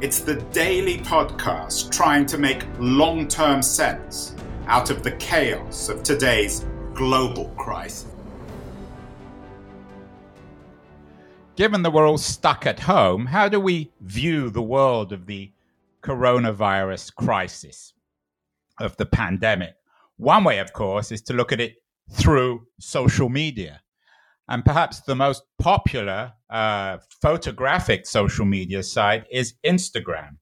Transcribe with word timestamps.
it's 0.00 0.20
the 0.20 0.36
daily 0.52 0.98
podcast 0.98 1.90
trying 1.90 2.24
to 2.24 2.38
make 2.38 2.64
long 2.78 3.26
term 3.26 3.60
sense 3.60 4.36
out 4.66 4.90
of 4.90 5.02
the 5.02 5.10
chaos 5.12 5.88
of 5.88 6.04
today's 6.04 6.64
global 6.94 7.46
crisis. 7.56 8.06
Given 11.56 11.82
that 11.82 11.90
we're 11.90 12.06
all 12.06 12.18
stuck 12.18 12.64
at 12.64 12.78
home, 12.78 13.26
how 13.26 13.48
do 13.48 13.58
we 13.58 13.90
view 14.00 14.50
the 14.50 14.62
world 14.62 15.12
of 15.12 15.26
the 15.26 15.50
coronavirus 16.00 17.12
crisis, 17.16 17.92
of 18.78 18.96
the 18.98 19.06
pandemic? 19.06 19.74
One 20.16 20.44
way, 20.44 20.60
of 20.60 20.72
course, 20.72 21.10
is 21.10 21.22
to 21.22 21.32
look 21.32 21.50
at 21.50 21.60
it 21.60 21.82
through 22.12 22.68
social 22.78 23.28
media. 23.28 23.80
And 24.48 24.64
perhaps 24.64 25.00
the 25.00 25.14
most 25.14 25.42
popular 25.58 26.32
uh, 26.48 26.98
photographic 27.20 28.06
social 28.06 28.46
media 28.46 28.82
site 28.82 29.24
is 29.30 29.54
Instagram. 29.64 30.36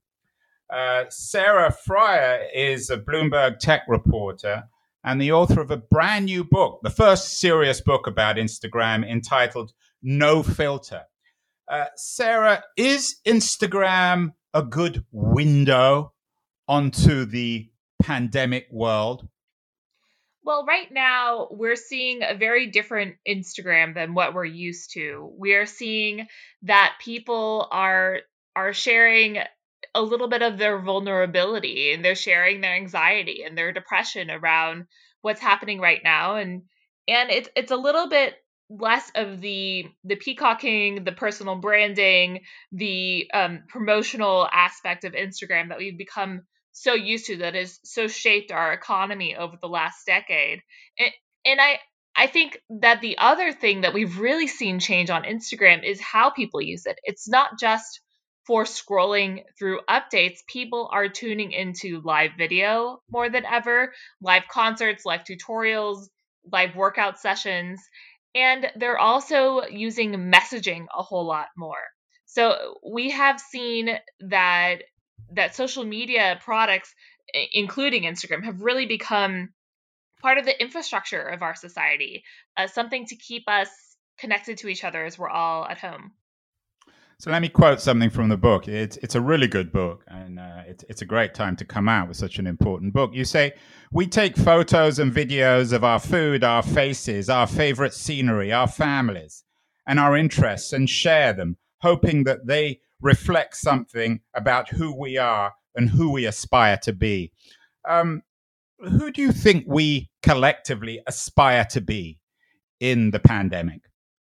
Uh, 0.73 1.05
Sarah 1.09 1.75
Frier 1.87 2.47
is 2.55 2.91
a 2.91 2.99
Bloomberg 2.99 3.59
tech 3.59 3.83
reporter 3.89 4.65
and 5.05 5.21
the 5.21 5.33
author 5.33 5.61
of 5.61 5.71
a 5.71 5.77
brand 5.77 6.25
new 6.25 6.43
book, 6.43 6.81
the 6.83 6.91
first 6.91 7.39
serious 7.39 7.81
book 7.81 8.07
about 8.09 8.37
Instagram 8.37 9.09
entitled 9.09 9.73
No 10.03 10.43
Filter. 10.43 11.03
Uh, 11.69 11.87
Sarah, 11.97 12.63
is 12.77 13.17
Instagram 13.27 14.35
a 14.53 14.63
good 14.63 15.05
window 15.13 16.13
onto 16.69 17.25
the 17.25 17.71
pandemic 18.03 18.67
world? 18.71 19.29
Well, 20.47 20.65
right 20.65 20.87
now 20.93 21.49
we're 21.51 21.75
seeing 21.75 22.23
a 22.23 22.37
very 22.37 22.69
different 22.69 23.17
Instagram 23.29 23.95
than 23.95 24.15
what 24.15 24.33
we're 24.33 24.45
used 24.45 24.93
to. 24.93 25.35
We 25.37 25.55
are 25.55 25.67
seeing 25.67 26.29
that 26.63 26.95
people 27.05 27.67
are 27.73 28.21
are 28.55 28.73
sharing 28.73 29.39
a 29.93 30.03
little 30.03 30.29
bit 30.29 30.43
of 30.43 30.57
their 30.57 30.79
vulnerability 30.79 31.93
and 31.93 32.05
they're 32.05 32.15
sharing 32.15 32.61
their 32.61 32.77
anxiety 32.77 33.43
and 33.43 33.59
their 33.59 33.73
depression 33.73 34.31
around 34.31 34.87
what's 35.21 35.41
happening 35.41 35.81
right 35.81 36.01
now 36.05 36.37
and 36.37 36.63
and 37.09 37.31
it's 37.31 37.49
it's 37.57 37.73
a 37.73 37.77
little 37.77 38.09
bit 38.09 38.37
less 38.71 39.11
of 39.17 39.41
the 39.41 39.87
the 40.05 40.15
peacocking, 40.17 41.03
the 41.03 41.13
personal 41.13 41.57
branding, 41.57 42.43
the 42.71 43.29
um, 43.35 43.65
promotional 43.69 44.49
aspect 44.53 45.03
of 45.03 45.13
Instagram 45.15 45.71
that 45.71 45.79
we've 45.79 45.99
become 45.99 46.43
so 46.77 46.93
used 46.93 47.27
to 47.27 47.39
that 47.39 47.55
has 47.55 47.81
so 47.85 48.07
shaped 48.07 48.53
our 48.53 48.73
economy 48.73 49.35
over 49.35 49.57
the 49.61 49.69
last 49.69 50.05
decade. 50.07 50.61
And, 50.99 51.11
and 51.47 51.61
I 51.61 51.79
I 52.19 52.27
think 52.27 52.59
that 52.81 53.03
the 53.03 53.19
other 53.19 53.53
thing 53.53 53.83
that 53.83 53.93
we've 53.93 54.19
really 54.19 54.47
seen 54.47 54.79
change 54.79 55.11
on 55.11 55.25
Instagram 55.25 55.85
is 55.85 56.01
how 56.01 56.31
people 56.31 56.63
use 56.63 56.87
it. 56.87 56.99
It's 57.05 57.29
not 57.29 57.59
just 57.59 58.01
for 58.47 58.65
scrolling 58.65 59.43
through 59.59 59.81
updates, 59.89 60.47
people 60.47 60.89
are 60.93 61.09
tuning 61.09 61.53
into 61.53 62.01
live 62.05 62.31
video 62.39 63.01
more 63.11 63.29
than 63.29 63.45
ever, 63.45 63.93
live 64.23 64.45
concerts, 64.51 65.05
live 65.05 65.25
tutorials, 65.25 66.07
live 66.51 66.75
workout 66.77 67.19
sessions, 67.19 67.81
and 68.35 68.71
they're 68.77 68.99
also 68.99 69.65
using 69.67 70.13
messaging 70.33 70.87
a 70.97 71.03
whole 71.03 71.27
lot 71.27 71.49
more. 71.57 71.83
So 72.27 72.79
we 72.89 73.11
have 73.11 73.41
seen 73.41 73.99
that 74.21 74.83
that 75.33 75.55
social 75.55 75.85
media 75.85 76.39
products, 76.43 76.95
including 77.53 78.05
Instagram, 78.05 78.45
have 78.45 78.61
really 78.61 78.87
become 78.87 79.51
part 80.23 80.39
of 80.39 80.45
the 80.45 80.61
infrastructure 80.61 81.23
of 81.23 81.43
our 81.43 81.55
society, 81.55 82.25
uh, 82.57 82.67
something 82.67 83.07
to 83.07 83.17
keep 83.17 83.45
us 83.49 83.69
connected 84.19 84.59
to 84.59 84.69
each 84.69 84.85
other 84.85 85.05
as 85.05 85.19
we're 85.19 85.29
all 85.29 85.67
at 85.67 85.79
home. 85.79 86.13
So 87.19 87.31
let 87.31 87.41
me 87.41 87.49
quote 87.49 87.81
something 87.81 88.11
from 88.11 88.29
the 88.29 88.37
book. 88.37 88.69
It's 88.69 88.99
it's 88.99 89.15
a 89.15 89.23
really 89.23 89.47
good 89.47 89.73
book, 89.73 90.05
and 90.07 90.39
uh, 90.39 90.63
it's 90.67 90.85
it's 90.91 91.01
a 91.01 91.07
great 91.07 91.33
time 91.33 91.57
to 91.57 91.65
come 91.65 91.89
out 91.89 92.09
with 92.09 92.19
such 92.19 92.39
an 92.39 92.47
important 92.47 92.93
book. 92.93 93.15
You 93.15 93.25
say 93.25 93.55
we 93.91 94.07
take 94.07 94.37
photos 94.37 94.99
and 94.99 95.11
videos 95.11 95.73
of 95.73 95.83
our 95.83 95.99
food, 95.99 96.45
our 96.45 96.63
faces, 96.63 97.31
our 97.31 97.47
favorite 97.47 97.95
scenery, 97.95 98.53
our 98.53 98.69
families, 98.69 99.45
and 99.87 99.99
our 99.99 100.15
interests, 100.15 100.75
and 100.75 100.91
share 100.91 101.33
them, 101.33 101.57
hoping 101.81 102.25
that 102.25 102.47
they 102.47 102.81
reflects 103.01 103.61
something 103.61 104.21
about 104.35 104.69
who 104.69 104.95
we 104.99 105.19
are 105.19 105.53
and 105.75 105.91
who 105.91 106.11
we 106.11 106.27
aspire 106.27 106.79
to 106.83 106.93
be. 106.93 107.33
Um, 107.89 108.23
who 108.79 109.11
do 109.11 109.23
you 109.23 109.33
think 109.33 109.65
we 109.67 110.11
collectively 110.23 111.01
aspire 111.07 111.67
to 111.71 111.81
be 111.81 112.19
in 112.81 113.11
the 113.11 113.21
pandemic? 113.21 113.83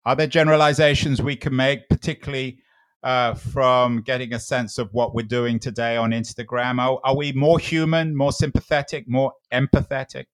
Are 0.05 0.17
there 0.17 0.27
generalizations 0.27 1.21
we 1.21 1.37
can 1.37 1.55
make, 1.55 1.89
particularly 1.89 2.61
uh, 3.03 3.35
from 3.35 4.03
getting 4.03 4.33
a 4.33 4.41
sense 4.41 4.79
of 4.79 4.89
what 4.93 5.15
we're 5.15 5.27
doing 5.27 5.59
today 5.59 5.97
on 5.97 6.11
Instagram? 6.11 6.81
Are, 6.81 6.99
are 7.05 7.17
we 7.17 7.33
more 7.33 7.59
human, 7.59 8.17
more 8.17 8.33
sympathetic, 8.33 9.09
more 9.09 9.33
empathetic? 9.53 10.27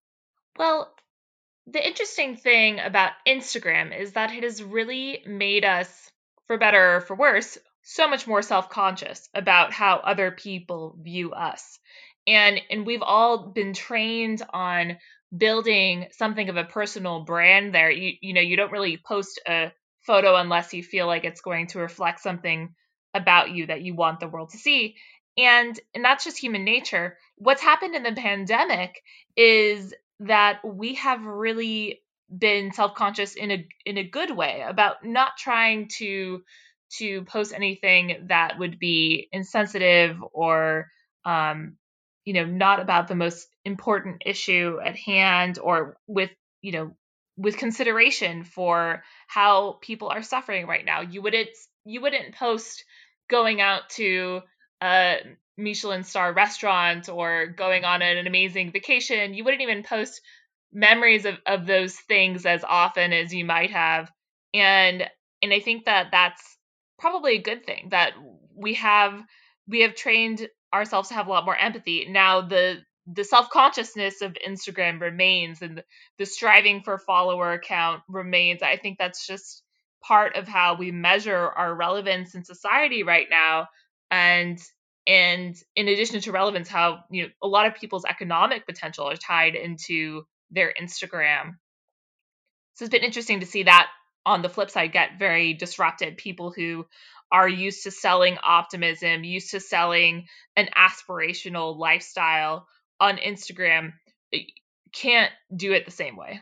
Well, 0.57 0.95
the 1.67 1.85
interesting 1.85 2.37
thing 2.37 2.79
about 2.79 3.13
Instagram 3.27 3.99
is 3.99 4.13
that 4.13 4.33
it 4.33 4.45
has 4.45 4.63
really 4.63 5.23
made 5.27 5.65
us, 5.65 6.11
for 6.47 6.59
better 6.59 6.97
or 6.97 7.01
for 7.01 7.17
worse, 7.17 7.59
so 7.85 8.09
much 8.09 8.27
more 8.27 8.43
self-conscious 8.43 9.29
about 9.35 9.73
how 9.73 9.97
other 9.97 10.31
people 10.31 10.99
view 11.01 11.33
us. 11.33 11.79
And 12.27 12.61
and 12.71 12.87
we've 12.87 13.03
all 13.03 13.53
been 13.53 13.75
trained 13.75 14.43
on 14.53 14.97
building 15.37 16.07
something 16.13 16.49
of 16.49 16.57
a 16.57 16.65
personal 16.65 17.25
brand 17.25 17.75
there. 17.75 17.91
You 17.91 18.15
you 18.21 18.33
know, 18.33 18.41
you 18.41 18.57
don't 18.57 18.73
really 18.73 18.97
post 18.97 19.41
a 19.47 19.73
photo 20.01 20.37
unless 20.37 20.73
you 20.73 20.83
feel 20.83 21.07
like 21.07 21.25
it's 21.25 21.43
going 21.43 21.67
to 21.69 21.79
reflect 21.79 22.21
something 22.21 22.75
about 23.13 23.51
you 23.51 23.67
that 23.67 23.83
you 23.83 23.95
want 23.95 24.21
the 24.21 24.29
world 24.29 24.51
to 24.51 24.59
see. 24.59 24.97
And 25.37 25.79
and 25.95 26.05
that's 26.05 26.25
just 26.25 26.39
human 26.39 26.65
nature. 26.65 27.19
What's 27.37 27.63
happened 27.63 27.95
in 27.95 28.03
the 28.03 28.13
pandemic 28.13 29.03
is 29.37 29.93
that 30.21 30.65
we 30.65 30.95
have 30.95 31.25
really 31.25 32.01
been 32.37 32.73
self-conscious 32.73 33.35
in 33.35 33.51
a 33.51 33.69
in 33.85 33.99
a 33.99 34.09
good 34.09 34.35
way 34.35 34.65
about 34.67 35.05
not 35.05 35.37
trying 35.37 35.89
to 35.99 36.43
to 36.99 37.23
post 37.25 37.53
anything 37.53 38.27
that 38.29 38.59
would 38.59 38.79
be 38.79 39.29
insensitive 39.33 40.17
or 40.33 40.89
um, 41.25 41.77
you 42.25 42.35
know 42.35 42.45
not 42.45 42.81
about 42.81 43.09
the 43.09 43.15
most 43.15 43.49
important 43.65 44.23
issue 44.25 44.79
at 44.85 44.97
hand 44.97 45.59
or 45.59 45.97
with 46.07 46.31
you 46.63 46.73
know 46.73 46.97
with 47.37 47.57
consideration 47.57 48.45
for 48.45 49.03
how 49.27 49.79
people 49.83 50.09
are 50.09 50.23
suffering 50.23 50.67
right 50.67 50.85
now. 50.85 51.01
You 51.01 51.23
wouldn't 51.23 51.49
you 51.85 52.01
wouldn't 52.01 52.35
post 52.35 52.85
going 53.29 53.61
out 53.61 53.91
to 53.91 54.43
a 54.83 55.17
michelin 55.57 56.05
star 56.05 56.33
restaurant 56.33 57.09
or 57.09 57.47
going 57.47 57.85
on 57.85 58.03
an 58.03 58.27
amazing 58.27 58.73
vacation. 58.73 59.35
You 59.35 59.45
wouldn't 59.45 59.63
even 59.63 59.83
post 59.83 60.21
memories 60.73 61.25
of, 61.25 61.37
of 61.47 61.67
those 61.67 61.95
things 61.95 62.47
as 62.47 62.65
often 62.65 63.13
as 63.13 63.33
you 63.33 63.45
might 63.45 63.71
have. 63.71 64.11
And 64.53 65.05
and 65.45 65.53
i 65.53 65.61
think 65.61 65.85
that 65.85 66.09
that's 66.11 66.57
probably 66.99 67.37
a 67.37 67.43
good 67.43 67.65
thing 67.65 67.89
that 67.91 68.13
we 68.55 68.75
have 68.75 69.21
we 69.67 69.81
have 69.83 69.95
trained 69.95 70.49
ourselves 70.73 71.09
to 71.09 71.15
have 71.15 71.27
a 71.27 71.31
lot 71.31 71.45
more 71.45 71.57
empathy. 71.57 72.07
Now 72.09 72.43
the 72.43 72.79
the 73.07 73.25
self-consciousness 73.25 74.23
of 74.23 74.35
Instagram 74.47 75.01
remains 75.01 75.61
and 75.61 75.79
the, 75.79 75.85
the 76.19 76.25
striving 76.25 76.83
for 76.83 76.97
follower 76.97 77.61
count 77.63 78.03
remains. 78.09 78.63
I 78.63 78.77
think 78.77 78.99
that's 78.99 79.27
just 79.27 79.63
part 80.03 80.37
of 80.37 80.49
how 80.49 80.77
we 80.77 80.91
measure 80.91 81.37
our 81.37 81.75
relevance 81.75 82.35
in 82.35 82.45
society 82.45 83.03
right 83.03 83.27
now 83.31 83.69
and 84.11 84.59
and 85.07 85.55
in 85.77 85.89
addition 85.89 86.21
to 86.21 86.33
relevance 86.33 86.69
how 86.69 87.05
you 87.11 87.25
know 87.25 87.29
a 87.43 87.49
lot 87.49 87.67
of 87.67 87.75
people's 87.75 88.05
economic 88.05 88.67
potential 88.67 89.09
are 89.09 89.17
tied 89.17 89.55
into 89.55 90.23
their 90.51 90.73
Instagram. 90.81 91.57
So 92.75 92.85
it's 92.85 92.93
been 92.93 93.03
interesting 93.03 93.41
to 93.41 93.47
see 93.47 93.65
that 93.65 93.89
on 94.27 94.43
the 94.43 94.49
flip 94.49 94.71
side 94.71 94.93
get 94.93 95.19
very 95.19 95.55
disrupted 95.55 96.17
people 96.17 96.51
who 96.51 96.87
are 97.33 97.49
used 97.49 97.83
to 97.83 97.91
selling 97.91 98.37
optimism 98.43 99.25
used 99.25 99.51
to 99.51 99.61
selling 99.61 100.27
an 100.57 100.69
aspirational 100.77 101.77
lifestyle 101.77 102.67
on 103.01 103.17
instagram 103.19 103.93
eh, 104.33 104.41
can't 104.93 105.33
do 105.57 105.73
it 105.73 105.85
the 105.85 105.91
same 105.91 106.17
way 106.17 106.41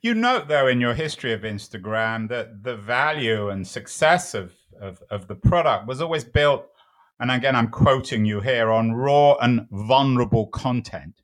you 0.00 0.14
note 0.14 0.48
though 0.48 0.66
in 0.66 0.80
your 0.80 0.94
history 0.94 1.32
of 1.32 1.42
instagram 1.42 2.28
that 2.28 2.62
the 2.62 2.76
value 2.76 3.48
and 3.48 3.66
success 3.66 4.34
of, 4.34 4.54
of, 4.80 5.02
of 5.10 5.26
the 5.26 5.34
product 5.34 5.86
was 5.86 6.00
always 6.00 6.24
built 6.24 6.68
and 7.22 7.30
again, 7.30 7.54
I'm 7.54 7.68
quoting 7.68 8.24
you 8.24 8.40
here 8.40 8.72
on 8.72 8.94
raw 8.94 9.36
and 9.36 9.68
vulnerable 9.70 10.48
content. 10.48 11.22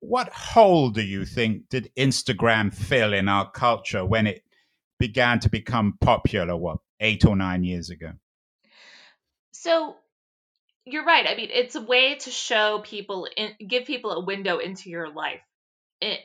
What 0.00 0.32
hole 0.32 0.88
do 0.88 1.02
you 1.02 1.26
think 1.26 1.68
did 1.68 1.92
Instagram 1.94 2.72
fill 2.72 3.12
in 3.12 3.28
our 3.28 3.50
culture 3.50 4.02
when 4.06 4.26
it 4.26 4.44
began 4.98 5.40
to 5.40 5.48
become 5.48 5.96
popular, 6.00 6.56
what, 6.56 6.78
eight 7.00 7.24
or 7.24 7.36
nine 7.36 7.64
years 7.64 7.90
ago? 7.90 8.12
So 9.52 9.96
you're 10.84 11.04
right. 11.04 11.26
I 11.28 11.34
mean, 11.34 11.50
it's 11.52 11.74
a 11.74 11.80
way 11.80 12.14
to 12.16 12.30
show 12.30 12.80
people, 12.84 13.28
in, 13.36 13.52
give 13.66 13.84
people 13.84 14.12
a 14.12 14.24
window 14.24 14.58
into 14.58 14.90
your 14.90 15.12
life. 15.12 15.40
It, 16.00 16.20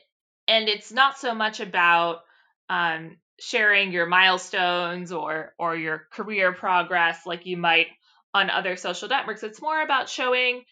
and 0.48 0.70
it's 0.70 0.92
not 0.92 1.18
so 1.18 1.34
much 1.34 1.60
about 1.60 2.22
um, 2.70 3.18
sharing 3.40 3.92
your 3.92 4.06
milestones 4.06 5.12
or 5.12 5.54
or 5.58 5.76
your 5.76 6.08
career 6.12 6.54
progress 6.54 7.26
like 7.26 7.46
you 7.46 7.58
might 7.58 7.88
on 8.34 8.50
other 8.50 8.76
social 8.76 9.10
networks. 9.10 9.44
It's 9.44 9.62
more 9.62 9.82
about 9.82 10.10
showing 10.10 10.64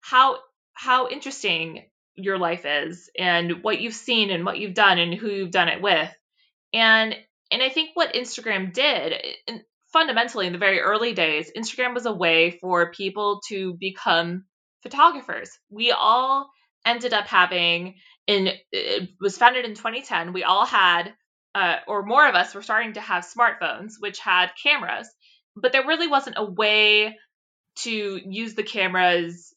how 0.00 0.38
how 0.72 1.08
interesting 1.08 1.84
your 2.14 2.38
life 2.38 2.64
is 2.64 3.10
and 3.18 3.62
what 3.62 3.80
you've 3.80 3.94
seen 3.94 4.30
and 4.30 4.44
what 4.44 4.58
you've 4.58 4.74
done 4.74 4.98
and 4.98 5.14
who 5.14 5.28
you've 5.28 5.50
done 5.50 5.68
it 5.68 5.82
with. 5.82 6.10
And 6.72 7.16
and 7.50 7.62
I 7.62 7.68
think 7.68 7.90
what 7.94 8.14
Instagram 8.14 8.72
did 8.72 9.12
eh, 9.48 9.58
fundamentally 9.92 10.46
in 10.46 10.52
the 10.52 10.58
very 10.58 10.80
early 10.80 11.12
days, 11.12 11.50
Instagram 11.56 11.94
was 11.94 12.06
a 12.06 12.12
way 12.12 12.58
for 12.60 12.92
people 12.92 13.40
to 13.48 13.74
become 13.74 14.44
photographers. 14.82 15.50
We 15.70 15.90
all 15.92 16.50
ended 16.84 17.12
up 17.12 17.26
having 17.26 17.96
in 18.26 18.50
it 18.72 19.10
was 19.20 19.38
founded 19.38 19.64
in 19.64 19.74
2010. 19.74 20.32
We 20.32 20.44
all 20.44 20.66
had 20.66 21.14
uh, 21.54 21.76
or 21.86 22.02
more 22.04 22.28
of 22.28 22.34
us 22.34 22.54
were 22.54 22.62
starting 22.62 22.92
to 22.94 23.00
have 23.00 23.24
smartphones 23.24 23.94
which 23.98 24.18
had 24.18 24.50
cameras, 24.62 25.08
but 25.56 25.72
there 25.72 25.86
really 25.86 26.08
wasn't 26.08 26.36
a 26.38 26.44
way 26.44 27.16
to 27.76 28.20
use 28.24 28.54
the 28.54 28.62
cameras 28.62 29.54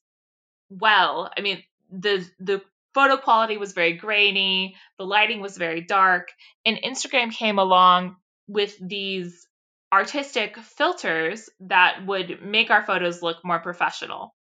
well. 0.69 1.29
I 1.37 1.41
mean, 1.41 1.63
the 1.91 2.25
the 2.39 2.61
photo 2.99 3.15
quality 3.15 3.55
was 3.55 3.71
very 3.71 3.93
grainy, 3.93 4.75
the 4.97 5.05
lighting 5.05 5.39
was 5.39 5.55
very 5.55 5.79
dark, 5.79 6.33
and 6.65 6.77
Instagram 6.83 7.31
came 7.31 7.57
along 7.57 8.17
with 8.47 8.75
these 8.85 9.47
artistic 9.93 10.57
filters 10.57 11.49
that 11.61 12.05
would 12.05 12.41
make 12.43 12.69
our 12.69 12.85
photos 12.85 13.21
look 13.21 13.37
more 13.45 13.59
professional. 13.59 14.35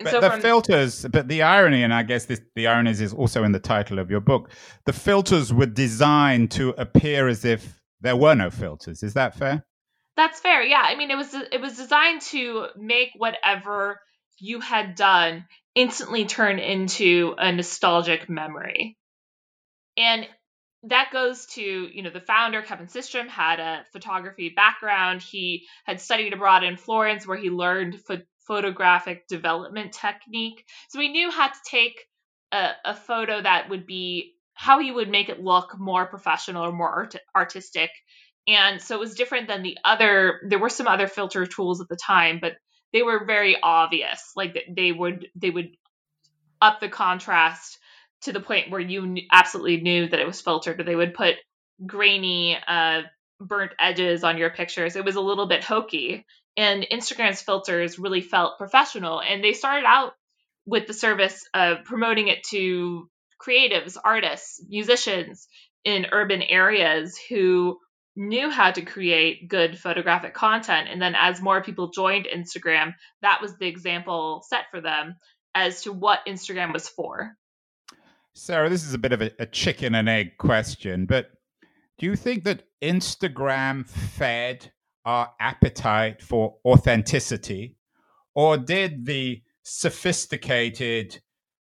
And 0.00 0.06
but 0.06 0.10
so 0.12 0.20
the 0.22 0.30
from, 0.30 0.40
filters, 0.40 1.04
but 1.12 1.28
the 1.28 1.42
irony, 1.42 1.82
and 1.82 1.92
I 1.92 2.04
guess 2.04 2.24
this, 2.24 2.40
the 2.56 2.68
irony 2.68 2.92
is 2.92 3.12
also 3.12 3.44
in 3.44 3.52
the 3.52 3.60
title 3.60 3.98
of 3.98 4.10
your 4.10 4.20
book, 4.20 4.50
the 4.86 4.94
filters 4.94 5.52
were 5.52 5.66
designed 5.66 6.52
to 6.52 6.70
appear 6.78 7.28
as 7.28 7.44
if 7.44 7.82
there 8.00 8.16
were 8.16 8.34
no 8.34 8.48
filters. 8.48 9.02
Is 9.02 9.12
that 9.12 9.36
fair? 9.36 9.62
That's 10.16 10.40
fair. 10.40 10.62
Yeah. 10.62 10.82
I 10.82 10.96
mean, 10.96 11.10
it 11.10 11.16
was 11.16 11.34
it 11.34 11.60
was 11.60 11.76
designed 11.76 12.22
to 12.32 12.68
make 12.76 13.10
whatever 13.16 14.00
you 14.38 14.60
had 14.60 14.94
done 14.94 15.44
instantly 15.74 16.26
turn 16.26 16.58
into 16.58 17.34
a 17.38 17.52
nostalgic 17.52 18.28
memory. 18.28 18.96
And 19.96 20.26
that 20.84 21.10
goes 21.12 21.46
to, 21.46 21.62
you 21.62 22.02
know, 22.02 22.10
the 22.10 22.20
founder, 22.20 22.62
Kevin 22.62 22.86
Systrom, 22.86 23.28
had 23.28 23.60
a 23.60 23.84
photography 23.92 24.52
background. 24.54 25.22
He 25.22 25.66
had 25.84 26.00
studied 26.00 26.32
abroad 26.32 26.64
in 26.64 26.76
Florence 26.76 27.26
where 27.26 27.36
he 27.36 27.50
learned 27.50 27.98
ph- 28.06 28.22
photographic 28.46 29.28
development 29.28 29.92
technique. 29.92 30.64
So 30.88 31.00
he 31.00 31.08
knew 31.08 31.30
how 31.30 31.48
to 31.48 31.58
take 31.64 32.04
a, 32.50 32.70
a, 32.84 32.94
photo 32.94 33.40
that 33.40 33.70
would 33.70 33.86
be 33.86 34.34
how 34.54 34.80
he 34.80 34.90
would 34.90 35.08
make 35.08 35.28
it 35.28 35.40
look 35.40 35.78
more 35.78 36.06
professional 36.06 36.64
or 36.64 36.72
more 36.72 36.90
art- 36.90 37.16
artistic. 37.34 37.90
And 38.48 38.82
so 38.82 38.96
it 38.96 39.00
was 39.00 39.14
different 39.14 39.46
than 39.46 39.62
the 39.62 39.78
other, 39.84 40.40
there 40.48 40.58
were 40.58 40.68
some 40.68 40.88
other 40.88 41.06
filter 41.06 41.46
tools 41.46 41.80
at 41.80 41.88
the 41.88 41.96
time, 41.96 42.40
but 42.40 42.54
they 42.92 43.02
were 43.02 43.24
very 43.24 43.56
obvious. 43.62 44.32
Like 44.36 44.56
they 44.68 44.92
would 44.92 45.28
they 45.34 45.50
would 45.50 45.70
up 46.60 46.80
the 46.80 46.88
contrast 46.88 47.78
to 48.22 48.32
the 48.32 48.40
point 48.40 48.70
where 48.70 48.80
you 48.80 49.16
absolutely 49.30 49.80
knew 49.80 50.08
that 50.08 50.20
it 50.20 50.26
was 50.26 50.40
filtered. 50.40 50.76
But 50.76 50.86
they 50.86 50.96
would 50.96 51.14
put 51.14 51.36
grainy, 51.84 52.56
uh, 52.66 53.02
burnt 53.40 53.72
edges 53.78 54.24
on 54.24 54.38
your 54.38 54.50
pictures. 54.50 54.96
It 54.96 55.04
was 55.04 55.16
a 55.16 55.20
little 55.20 55.46
bit 55.46 55.64
hokey. 55.64 56.24
And 56.56 56.86
Instagram's 56.90 57.42
filters 57.42 57.98
really 57.98 58.20
felt 58.20 58.58
professional. 58.58 59.20
And 59.20 59.42
they 59.42 59.54
started 59.54 59.86
out 59.86 60.12
with 60.66 60.86
the 60.86 60.94
service 60.94 61.44
of 61.54 61.84
promoting 61.84 62.28
it 62.28 62.44
to 62.50 63.08
creatives, 63.44 63.96
artists, 64.02 64.62
musicians 64.68 65.48
in 65.84 66.06
urban 66.12 66.42
areas 66.42 67.18
who 67.28 67.78
knew 68.14 68.50
how 68.50 68.70
to 68.70 68.82
create 68.82 69.48
good 69.48 69.78
photographic 69.78 70.34
content. 70.34 70.88
And 70.90 71.00
then 71.00 71.14
as 71.14 71.40
more 71.40 71.62
people 71.62 71.90
joined 71.90 72.26
Instagram, 72.26 72.94
that 73.22 73.40
was 73.40 73.56
the 73.56 73.66
example 73.66 74.44
set 74.46 74.64
for 74.70 74.80
them 74.80 75.16
as 75.54 75.82
to 75.82 75.92
what 75.92 76.20
Instagram 76.26 76.72
was 76.72 76.88
for. 76.88 77.36
Sarah, 78.34 78.68
this 78.68 78.84
is 78.84 78.94
a 78.94 78.98
bit 78.98 79.12
of 79.12 79.22
a, 79.22 79.30
a 79.38 79.46
chicken 79.46 79.94
and 79.94 80.08
egg 80.08 80.38
question, 80.38 81.06
but 81.06 81.30
do 81.98 82.06
you 82.06 82.16
think 82.16 82.44
that 82.44 82.64
Instagram 82.82 83.86
fed 83.86 84.72
our 85.04 85.30
appetite 85.40 86.22
for 86.22 86.56
authenticity, 86.64 87.76
or 88.34 88.56
did 88.56 89.04
the 89.04 89.42
sophisticated 89.62 91.20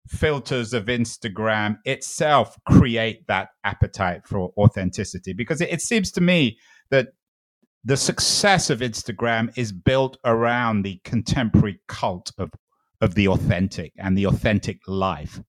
filters 0.08 0.72
of 0.72 0.86
Instagram 0.86 1.78
itself 1.84 2.56
create 2.66 3.26
that 3.28 3.48
appetite 3.64 4.26
for 4.26 4.52
authenticity? 4.56 5.32
Because 5.32 5.60
it, 5.60 5.70
it 5.70 5.82
seems 5.82 6.10
to 6.12 6.20
me 6.20 6.58
that 6.90 7.08
the 7.84 7.96
success 7.96 8.70
of 8.70 8.80
Instagram 8.80 9.56
is 9.56 9.72
built 9.72 10.18
around 10.24 10.82
the 10.82 11.00
contemporary 11.04 11.80
cult 11.88 12.32
of, 12.38 12.50
of 13.00 13.14
the 13.14 13.28
authentic 13.28 13.92
and 13.98 14.16
the 14.16 14.26
authentic 14.26 14.80
life. 14.86 15.40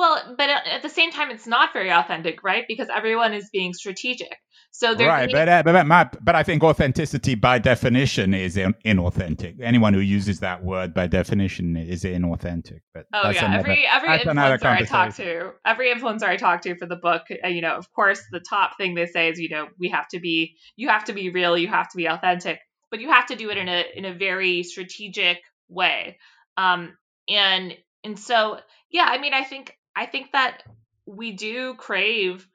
Well, 0.00 0.34
but 0.38 0.48
at 0.48 0.80
the 0.80 0.88
same 0.88 1.10
time, 1.10 1.30
it's 1.30 1.46
not 1.46 1.74
very 1.74 1.92
authentic, 1.92 2.42
right? 2.42 2.64
Because 2.66 2.88
everyone 2.88 3.34
is 3.34 3.50
being 3.50 3.74
strategic. 3.74 4.34
So 4.70 4.94
right, 4.94 5.30
but, 5.30 5.46
uh, 5.46 5.62
but 5.62 5.86
my, 5.86 6.08
but 6.22 6.34
I 6.34 6.42
think 6.42 6.62
authenticity 6.62 7.34
by 7.34 7.58
definition 7.58 8.32
is 8.32 8.56
in, 8.56 8.74
inauthentic. 8.86 9.60
Anyone 9.60 9.92
who 9.92 10.00
uses 10.00 10.40
that 10.40 10.64
word 10.64 10.94
by 10.94 11.06
definition 11.06 11.76
is 11.76 12.04
inauthentic. 12.04 12.80
But 12.94 13.08
oh 13.12 13.28
yeah, 13.28 13.44
another, 13.44 13.58
every 13.58 13.86
every 13.86 14.08
influencer 14.08 14.64
I 14.64 14.84
talk 14.84 15.14
to, 15.16 15.50
every 15.66 15.92
influencer 15.92 16.22
I 16.22 16.36
talk 16.38 16.62
to 16.62 16.74
for 16.76 16.86
the 16.86 16.96
book, 16.96 17.24
uh, 17.44 17.48
you 17.48 17.60
know, 17.60 17.74
of 17.76 17.92
course, 17.92 18.22
the 18.32 18.40
top 18.40 18.78
thing 18.78 18.94
they 18.94 19.04
say 19.04 19.28
is, 19.28 19.38
you 19.38 19.50
know, 19.50 19.68
we 19.78 19.90
have 19.90 20.08
to 20.08 20.18
be, 20.20 20.56
you 20.76 20.88
have 20.88 21.04
to 21.06 21.12
be 21.12 21.28
real, 21.28 21.58
you 21.58 21.68
have 21.68 21.90
to 21.90 21.98
be 21.98 22.06
authentic, 22.06 22.58
but 22.90 23.00
you 23.00 23.10
have 23.10 23.26
to 23.26 23.36
do 23.36 23.50
it 23.50 23.58
in 23.58 23.68
a 23.68 23.84
in 23.94 24.06
a 24.06 24.14
very 24.14 24.62
strategic 24.62 25.42
way. 25.68 26.16
Um, 26.56 26.96
and 27.28 27.76
and 28.02 28.18
so 28.18 28.60
yeah, 28.90 29.06
I 29.08 29.18
mean, 29.18 29.34
I 29.34 29.44
think 29.44 29.76
I 29.96 30.06
think 30.06 30.32
that 30.32 30.62
we 31.06 31.32
do 31.32 31.74
crave 31.74 32.46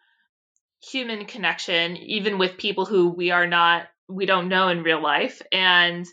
human 0.82 1.26
connection 1.26 1.98
even 1.98 2.38
with 2.38 2.58
people 2.58 2.86
who 2.86 3.10
we 3.10 3.32
are 3.32 3.48
not 3.48 3.88
we 4.08 4.26
don't 4.26 4.50
know 4.50 4.68
in 4.68 4.84
real 4.84 5.02
life. 5.02 5.42
And 5.52 6.06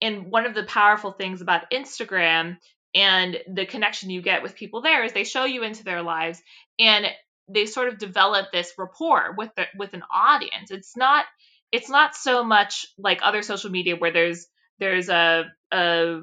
and 0.00 0.30
one 0.30 0.46
of 0.46 0.54
the 0.54 0.64
powerful 0.64 1.12
things 1.12 1.40
about 1.40 1.70
Instagram 1.70 2.58
and 2.94 3.38
the 3.52 3.66
connection 3.66 4.10
you 4.10 4.20
get 4.20 4.42
with 4.42 4.56
people 4.56 4.82
there 4.82 5.04
is 5.04 5.12
they 5.12 5.24
show 5.24 5.44
you 5.44 5.62
into 5.62 5.84
their 5.84 6.02
lives 6.02 6.42
and 6.78 7.06
they 7.48 7.66
sort 7.66 7.88
of 7.88 7.98
develop 7.98 8.46
this 8.52 8.72
rapport 8.76 9.34
with 9.36 9.50
the, 9.56 9.66
with 9.78 9.94
an 9.94 10.02
audience. 10.12 10.70
It's 10.70 10.96
not 10.96 11.24
it's 11.72 11.88
not 11.88 12.14
so 12.14 12.44
much 12.44 12.86
like 12.98 13.20
other 13.22 13.42
social 13.42 13.70
media 13.70 13.96
where 13.96 14.12
there's 14.12 14.46
there's 14.78 15.08
a 15.08 15.44
a 15.72 16.20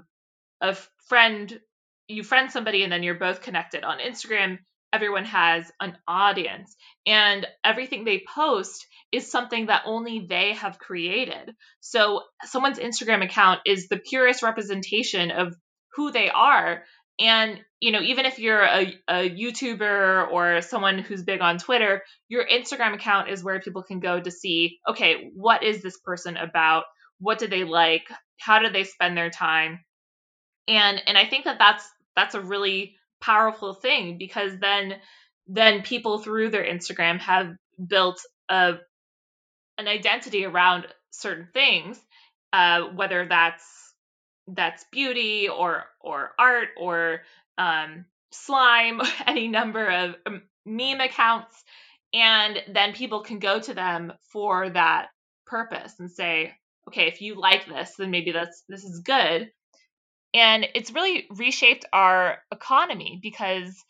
a 0.61 0.77
friend 1.07 1.59
you 2.07 2.23
friend 2.23 2.51
somebody 2.51 2.83
and 2.83 2.91
then 2.91 3.03
you're 3.03 3.15
both 3.15 3.41
connected 3.41 3.83
on 3.83 3.99
Instagram 3.99 4.57
everyone 4.93 5.25
has 5.25 5.69
an 5.81 5.97
audience 6.07 6.75
and 7.05 7.47
everything 7.65 8.05
they 8.05 8.23
post 8.33 8.85
is 9.11 9.29
something 9.29 9.65
that 9.65 9.81
only 9.85 10.27
they 10.29 10.53
have 10.53 10.77
created. 10.77 11.51
So 11.81 12.21
someone's 12.43 12.77
Instagram 12.77 13.23
account 13.23 13.61
is 13.65 13.87
the 13.87 13.97
purest 13.97 14.43
representation 14.43 15.31
of 15.31 15.55
who 15.95 16.11
they 16.11 16.29
are. 16.29 16.83
And, 17.19 17.59
you 17.79 17.91
know, 17.91 18.01
even 18.01 18.25
if 18.25 18.39
you're 18.39 18.63
a, 18.63 18.93
a 19.07 19.29
YouTuber 19.29 20.31
or 20.31 20.61
someone 20.61 20.99
who's 20.99 21.23
big 21.23 21.41
on 21.41 21.57
Twitter, 21.57 22.03
your 22.27 22.45
Instagram 22.47 22.93
account 22.93 23.29
is 23.29 23.43
where 23.43 23.59
people 23.59 23.83
can 23.83 23.99
go 23.99 24.19
to 24.19 24.31
see, 24.31 24.77
okay, 24.87 25.29
what 25.33 25.63
is 25.63 25.81
this 25.81 25.97
person 25.99 26.37
about? 26.37 26.83
What 27.19 27.39
do 27.39 27.47
they 27.47 27.63
like? 27.63 28.03
How 28.39 28.59
do 28.59 28.69
they 28.69 28.83
spend 28.83 29.17
their 29.17 29.29
time? 29.29 29.79
And 30.67 31.01
and 31.07 31.17
I 31.17 31.25
think 31.25 31.45
that 31.45 31.59
that's 31.59 31.87
that's 32.15 32.35
a 32.35 32.41
really 32.41 32.95
powerful 33.21 33.73
thing 33.73 34.17
because 34.17 34.57
then 34.59 34.95
then 35.47 35.81
people 35.81 36.19
through 36.19 36.49
their 36.49 36.63
Instagram 36.63 37.19
have 37.19 37.55
built 37.87 38.21
a 38.49 38.75
an 39.77 39.87
identity 39.87 40.45
around 40.45 40.87
certain 41.11 41.47
things, 41.53 41.99
uh, 42.53 42.81
whether 42.95 43.27
that's 43.27 43.93
that's 44.47 44.85
beauty 44.91 45.49
or 45.49 45.85
or 46.01 46.31
art 46.39 46.69
or 46.77 47.21
um, 47.57 48.05
slime, 48.31 49.01
any 49.27 49.47
number 49.47 49.87
of 49.87 50.15
um, 50.25 50.43
meme 50.65 51.01
accounts, 51.01 51.63
and 52.13 52.61
then 52.71 52.93
people 52.93 53.21
can 53.21 53.39
go 53.39 53.59
to 53.59 53.73
them 53.73 54.13
for 54.31 54.69
that 54.69 55.07
purpose 55.45 55.93
and 55.99 56.11
say, 56.11 56.53
okay, 56.87 57.07
if 57.07 57.21
you 57.21 57.39
like 57.39 57.65
this, 57.67 57.95
then 57.97 58.11
maybe 58.11 58.31
that's 58.31 58.63
this 58.69 58.83
is 58.83 58.99
good. 58.99 59.51
And 60.33 60.67
it's 60.73 60.91
really 60.91 61.27
reshaped 61.29 61.85
our 61.93 62.39
economy 62.51 63.19
because 63.21 63.83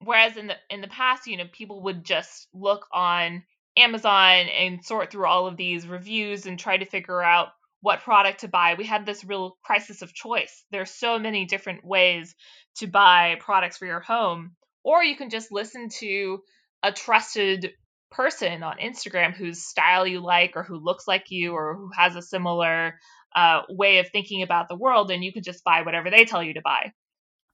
whereas 0.00 0.36
in 0.36 0.48
the 0.48 0.56
in 0.68 0.80
the 0.80 0.88
past, 0.88 1.26
you 1.26 1.36
know, 1.36 1.46
people 1.50 1.82
would 1.84 2.04
just 2.04 2.48
look 2.52 2.86
on 2.92 3.42
Amazon 3.76 4.46
and 4.48 4.84
sort 4.84 5.10
through 5.10 5.26
all 5.26 5.46
of 5.46 5.56
these 5.56 5.86
reviews 5.86 6.46
and 6.46 6.58
try 6.58 6.76
to 6.76 6.84
figure 6.84 7.22
out 7.22 7.48
what 7.80 8.02
product 8.02 8.40
to 8.40 8.48
buy. 8.48 8.74
We 8.74 8.84
had 8.84 9.06
this 9.06 9.24
real 9.24 9.56
crisis 9.62 10.02
of 10.02 10.12
choice. 10.12 10.64
There's 10.70 10.90
so 10.90 11.18
many 11.18 11.46
different 11.46 11.84
ways 11.84 12.34
to 12.76 12.86
buy 12.86 13.36
products 13.40 13.78
for 13.78 13.86
your 13.86 14.00
home, 14.00 14.52
or 14.84 15.02
you 15.02 15.16
can 15.16 15.30
just 15.30 15.50
listen 15.50 15.88
to 16.00 16.42
a 16.82 16.92
trusted 16.92 17.72
person 18.10 18.62
on 18.62 18.78
Instagram 18.78 19.34
whose 19.34 19.62
style 19.62 20.06
you 20.06 20.20
like 20.20 20.56
or 20.56 20.62
who 20.62 20.76
looks 20.76 21.06
like 21.06 21.30
you 21.30 21.52
or 21.52 21.74
who 21.74 21.90
has 21.96 22.16
a 22.16 22.22
similar 22.22 22.98
uh, 23.34 23.62
way 23.68 23.98
of 23.98 24.08
thinking 24.10 24.42
about 24.42 24.68
the 24.68 24.76
world, 24.76 25.10
and 25.10 25.22
you 25.24 25.32
can 25.32 25.42
just 25.42 25.64
buy 25.64 25.82
whatever 25.82 26.10
they 26.10 26.24
tell 26.24 26.42
you 26.42 26.54
to 26.54 26.60
buy. 26.62 26.92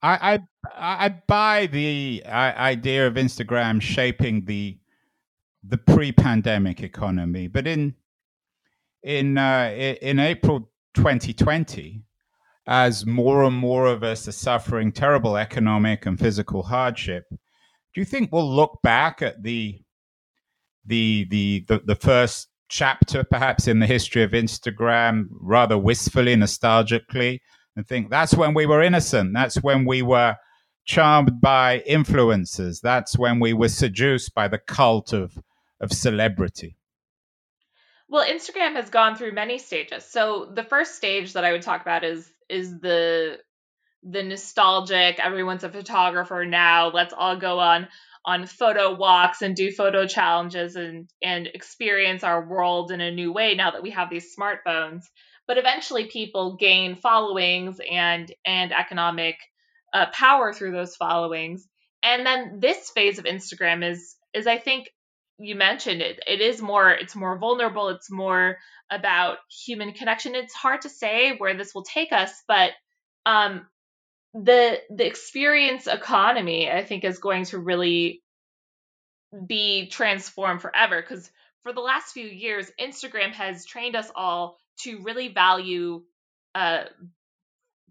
I 0.02 0.34
I, 0.34 1.06
I 1.06 1.08
buy 1.26 1.66
the 1.66 2.22
idea 2.26 3.06
of 3.06 3.14
Instagram 3.14 3.80
shaping 3.80 4.44
the 4.44 4.78
the 5.68 5.78
pre-pandemic 5.78 6.82
economy, 6.82 7.48
but 7.48 7.66
in 7.66 7.94
in 9.02 9.38
uh, 9.38 9.70
in 10.02 10.18
April 10.18 10.70
2020, 10.94 12.02
as 12.66 13.06
more 13.06 13.44
and 13.44 13.56
more 13.56 13.86
of 13.86 14.02
us 14.02 14.28
are 14.28 14.32
suffering 14.32 14.92
terrible 14.92 15.36
economic 15.36 16.06
and 16.06 16.18
physical 16.18 16.62
hardship, 16.62 17.24
do 17.30 18.00
you 18.00 18.04
think 18.04 18.32
we'll 18.32 18.50
look 18.50 18.78
back 18.82 19.22
at 19.22 19.42
the 19.42 19.80
the 20.84 21.26
the 21.30 21.64
the, 21.68 21.82
the 21.84 21.94
first 21.94 22.48
chapter, 22.68 23.24
perhaps 23.24 23.68
in 23.68 23.78
the 23.78 23.86
history 23.86 24.22
of 24.22 24.32
Instagram, 24.32 25.26
rather 25.30 25.78
wistfully, 25.78 26.34
nostalgically, 26.34 27.40
and 27.76 27.86
think 27.86 28.10
that's 28.10 28.34
when 28.34 28.54
we 28.54 28.66
were 28.66 28.82
innocent. 28.82 29.32
That's 29.34 29.62
when 29.62 29.84
we 29.84 30.02
were 30.02 30.36
charmed 30.86 31.40
by 31.40 31.82
influencers. 31.88 32.80
That's 32.80 33.18
when 33.18 33.38
we 33.40 33.52
were 33.52 33.68
seduced 33.68 34.34
by 34.34 34.48
the 34.48 34.58
cult 34.58 35.12
of 35.12 35.38
of 35.80 35.92
celebrity. 35.92 36.76
Well, 38.08 38.26
Instagram 38.26 38.74
has 38.74 38.88
gone 38.88 39.16
through 39.16 39.32
many 39.32 39.58
stages. 39.58 40.04
So 40.04 40.50
the 40.54 40.62
first 40.62 40.94
stage 40.94 41.34
that 41.34 41.44
I 41.44 41.52
would 41.52 41.62
talk 41.62 41.82
about 41.82 42.04
is 42.04 42.30
is 42.48 42.78
the 42.80 43.38
the 44.02 44.22
nostalgic 44.22 45.18
everyone's 45.18 45.64
a 45.64 45.68
photographer 45.68 46.44
now 46.44 46.90
let's 46.90 47.12
all 47.12 47.36
go 47.36 47.58
on 47.58 47.88
on 48.26 48.46
photo 48.46 48.94
walks 48.94 49.40
and 49.40 49.54
do 49.54 49.70
photo 49.70 50.06
challenges 50.06 50.76
and 50.76 51.08
and 51.22 51.46
experience 51.46 52.24
our 52.24 52.46
world 52.46 52.90
in 52.90 53.00
a 53.00 53.10
new 53.10 53.32
way 53.32 53.54
now 53.54 53.70
that 53.70 53.82
we 53.82 53.90
have 53.90 54.10
these 54.10 54.34
smartphones. 54.36 55.04
But 55.46 55.58
eventually 55.58 56.06
people 56.06 56.56
gain 56.56 56.96
followings 56.96 57.80
and 57.88 58.32
and 58.44 58.72
economic 58.72 59.36
uh, 59.94 60.06
power 60.12 60.52
through 60.52 60.72
those 60.72 60.96
followings. 60.96 61.66
And 62.02 62.26
then 62.26 62.58
this 62.60 62.90
phase 62.90 63.18
of 63.18 63.24
instagram 63.24 63.88
is 63.88 64.16
is 64.34 64.46
i 64.46 64.58
think 64.58 64.88
you 65.38 65.54
mentioned 65.54 66.00
it. 66.00 66.20
It 66.26 66.40
is 66.40 66.62
more 66.62 66.90
it's 66.90 67.14
more 67.14 67.38
vulnerable. 67.38 67.90
It's 67.90 68.10
more 68.10 68.56
about 68.90 69.38
human 69.50 69.92
connection. 69.92 70.34
It's 70.34 70.54
hard 70.54 70.82
to 70.82 70.88
say 70.88 71.36
where 71.36 71.56
this 71.56 71.74
will 71.74 71.84
take 71.84 72.12
us 72.12 72.32
but 72.48 72.70
um 73.26 73.66
the 74.44 74.80
the 74.90 75.06
experience 75.06 75.86
economy 75.86 76.70
i 76.70 76.84
think 76.84 77.04
is 77.04 77.18
going 77.18 77.44
to 77.44 77.58
really 77.58 78.22
be 79.46 79.88
transformed 79.88 80.60
forever 80.60 81.00
because 81.00 81.30
for 81.62 81.72
the 81.72 81.80
last 81.80 82.12
few 82.12 82.26
years 82.26 82.70
instagram 82.80 83.32
has 83.32 83.64
trained 83.64 83.96
us 83.96 84.10
all 84.14 84.58
to 84.78 84.98
really 85.02 85.28
value 85.28 86.02
uh 86.54 86.84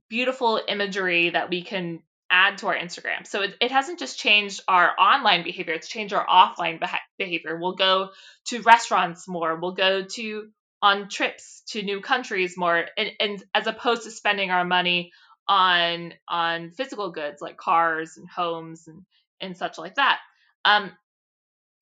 beautiful 0.09 0.61
imagery 0.67 1.31
that 1.31 1.49
we 1.49 1.63
can 1.63 2.01
add 2.29 2.57
to 2.59 2.67
our 2.67 2.75
Instagram. 2.75 3.25
So 3.25 3.41
it, 3.41 3.55
it 3.61 3.71
hasn't 3.71 3.99
just 3.99 4.17
changed 4.17 4.61
our 4.67 4.91
online 4.99 5.43
behavior, 5.43 5.73
it's 5.73 5.87
changed 5.87 6.13
our 6.13 6.25
offline 6.25 6.83
behavior. 7.17 7.57
We'll 7.59 7.75
go 7.75 8.09
to 8.47 8.61
restaurants 8.61 9.27
more, 9.27 9.55
we'll 9.55 9.73
go 9.73 10.03
to 10.03 10.49
on 10.81 11.09
trips 11.09 11.63
to 11.69 11.81
new 11.81 12.01
countries 12.01 12.57
more 12.57 12.85
and, 12.97 13.11
and 13.19 13.43
as 13.53 13.65
opposed 13.65 14.03
to 14.03 14.11
spending 14.11 14.51
our 14.51 14.65
money 14.65 15.11
on 15.47 16.13
on 16.27 16.71
physical 16.71 17.11
goods 17.11 17.41
like 17.41 17.57
cars 17.57 18.17
and 18.17 18.27
homes 18.29 18.87
and 18.87 19.03
and 19.41 19.57
such 19.57 19.77
like 19.77 19.95
that. 19.95 20.19
Um 20.63 20.91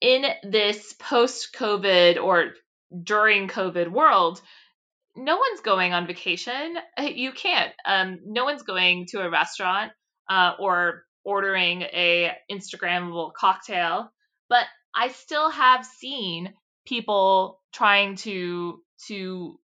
in 0.01 0.25
this 0.43 0.93
post 0.99 1.55
COVID 1.55 2.21
or 2.21 2.51
during 3.03 3.47
COVID 3.47 3.89
world, 3.89 4.41
no 5.15 5.37
one's 5.37 5.61
going 5.61 5.93
on 5.93 6.07
vacation. 6.07 6.75
You 6.99 7.31
can't. 7.31 7.71
Um, 7.85 8.19
no 8.25 8.43
one's 8.43 8.63
going 8.63 9.05
to 9.09 9.21
a 9.21 9.29
restaurant 9.29 9.91
uh, 10.29 10.53
or 10.59 11.05
ordering 11.23 11.83
a 11.83 12.31
Instagrammable 12.51 13.33
cocktail. 13.33 14.11
But 14.49 14.65
I 14.95 15.09
still 15.09 15.49
have 15.49 15.85
seen 15.85 16.53
people 16.85 17.61
trying 17.71 18.17
to 18.17 18.81
to 19.07 19.59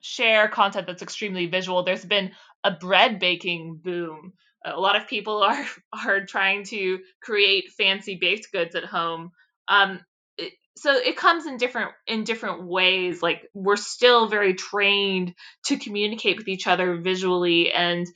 share 0.00 0.48
content 0.48 0.86
that's 0.86 1.02
extremely 1.02 1.46
visual. 1.46 1.82
There's 1.82 2.04
been 2.04 2.30
a 2.64 2.72
bread 2.72 3.18
baking 3.18 3.80
boom. 3.82 4.32
A 4.64 4.78
lot 4.78 4.96
of 4.96 5.08
people 5.08 5.42
are 5.42 5.66
are 5.92 6.26
trying 6.26 6.64
to 6.64 7.00
create 7.22 7.72
fancy 7.76 8.16
baked 8.16 8.52
goods 8.52 8.74
at 8.74 8.84
home. 8.84 9.32
Um, 9.68 10.00
it, 10.36 10.52
so 10.76 10.94
it 10.94 11.16
comes 11.16 11.46
in 11.46 11.56
different 11.56 11.92
in 12.06 12.24
different 12.24 12.64
ways. 12.64 13.22
Like 13.22 13.48
we're 13.54 13.76
still 13.76 14.28
very 14.28 14.54
trained 14.54 15.34
to 15.66 15.76
communicate 15.76 16.38
with 16.38 16.48
each 16.48 16.66
other 16.66 16.96
visually, 16.96 17.72
and 17.72 18.06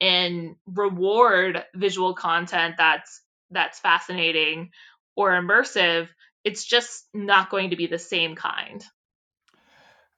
and 0.00 0.56
reward 0.66 1.64
visual 1.74 2.14
content 2.14 2.76
that's 2.78 3.22
that's 3.50 3.78
fascinating 3.80 4.70
or 5.16 5.30
immersive 5.32 6.08
it's 6.44 6.64
just 6.64 7.04
not 7.12 7.50
going 7.50 7.70
to 7.70 7.76
be 7.76 7.86
the 7.86 7.98
same 7.98 8.36
kind 8.36 8.84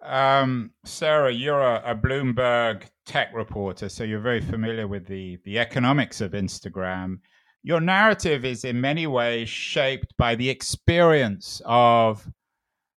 um, 0.02 0.70
sarah 0.84 1.32
you're 1.32 1.60
a, 1.60 1.92
a, 1.92 1.94
bloomberg 1.94 2.82
tech 3.10 3.34
reporter 3.34 3.88
so 3.88 4.04
you're 4.04 4.20
very 4.20 4.40
familiar 4.40 4.86
with 4.86 5.04
the 5.04 5.36
the 5.44 5.58
economics 5.58 6.20
of 6.20 6.30
instagram. 6.30 7.18
Your 7.64 7.80
narrative 7.80 8.44
is 8.44 8.64
in 8.64 8.80
many 8.80 9.08
ways 9.08 9.48
shaped 9.48 10.16
by 10.16 10.36
the 10.36 10.48
experience 10.48 11.60
of 11.64 12.24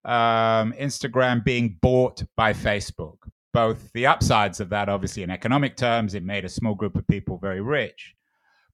um, 0.04 0.74
instagram 0.80 1.44
being 1.44 1.78
bought 1.80 2.24
by 2.36 2.52
facebook. 2.52 3.18
Both 3.54 3.92
the 3.92 4.06
upsides 4.06 4.58
of 4.58 4.68
that, 4.70 4.88
obviously, 4.88 5.22
in 5.22 5.30
economic 5.30 5.76
terms, 5.76 6.14
it 6.14 6.24
made 6.24 6.44
a 6.44 6.48
small 6.48 6.74
group 6.74 6.96
of 6.96 7.06
people 7.06 7.38
very 7.38 7.60
rich, 7.60 8.16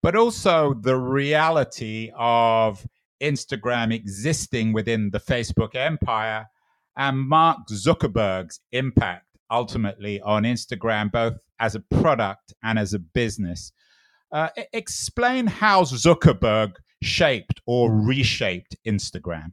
but 0.02 0.16
also 0.16 0.72
the 0.72 0.96
reality 0.96 2.12
of 2.16 2.86
Instagram 3.22 3.92
existing 3.92 4.72
within 4.72 5.10
the 5.10 5.20
Facebook 5.20 5.74
empire 5.74 6.46
and 6.96 7.18
Mark 7.18 7.58
Zuckerberg's 7.70 8.60
impact 8.72 9.25
ultimately 9.50 10.20
on 10.20 10.44
Instagram, 10.44 11.10
both 11.10 11.34
as 11.58 11.74
a 11.74 11.80
product 11.80 12.52
and 12.62 12.78
as 12.78 12.94
a 12.94 12.98
business. 12.98 13.72
Uh, 14.32 14.48
explain 14.72 15.46
how 15.46 15.82
Zuckerberg 15.82 16.74
shaped 17.02 17.60
or 17.66 17.92
reshaped 17.92 18.76
Instagram. 18.86 19.52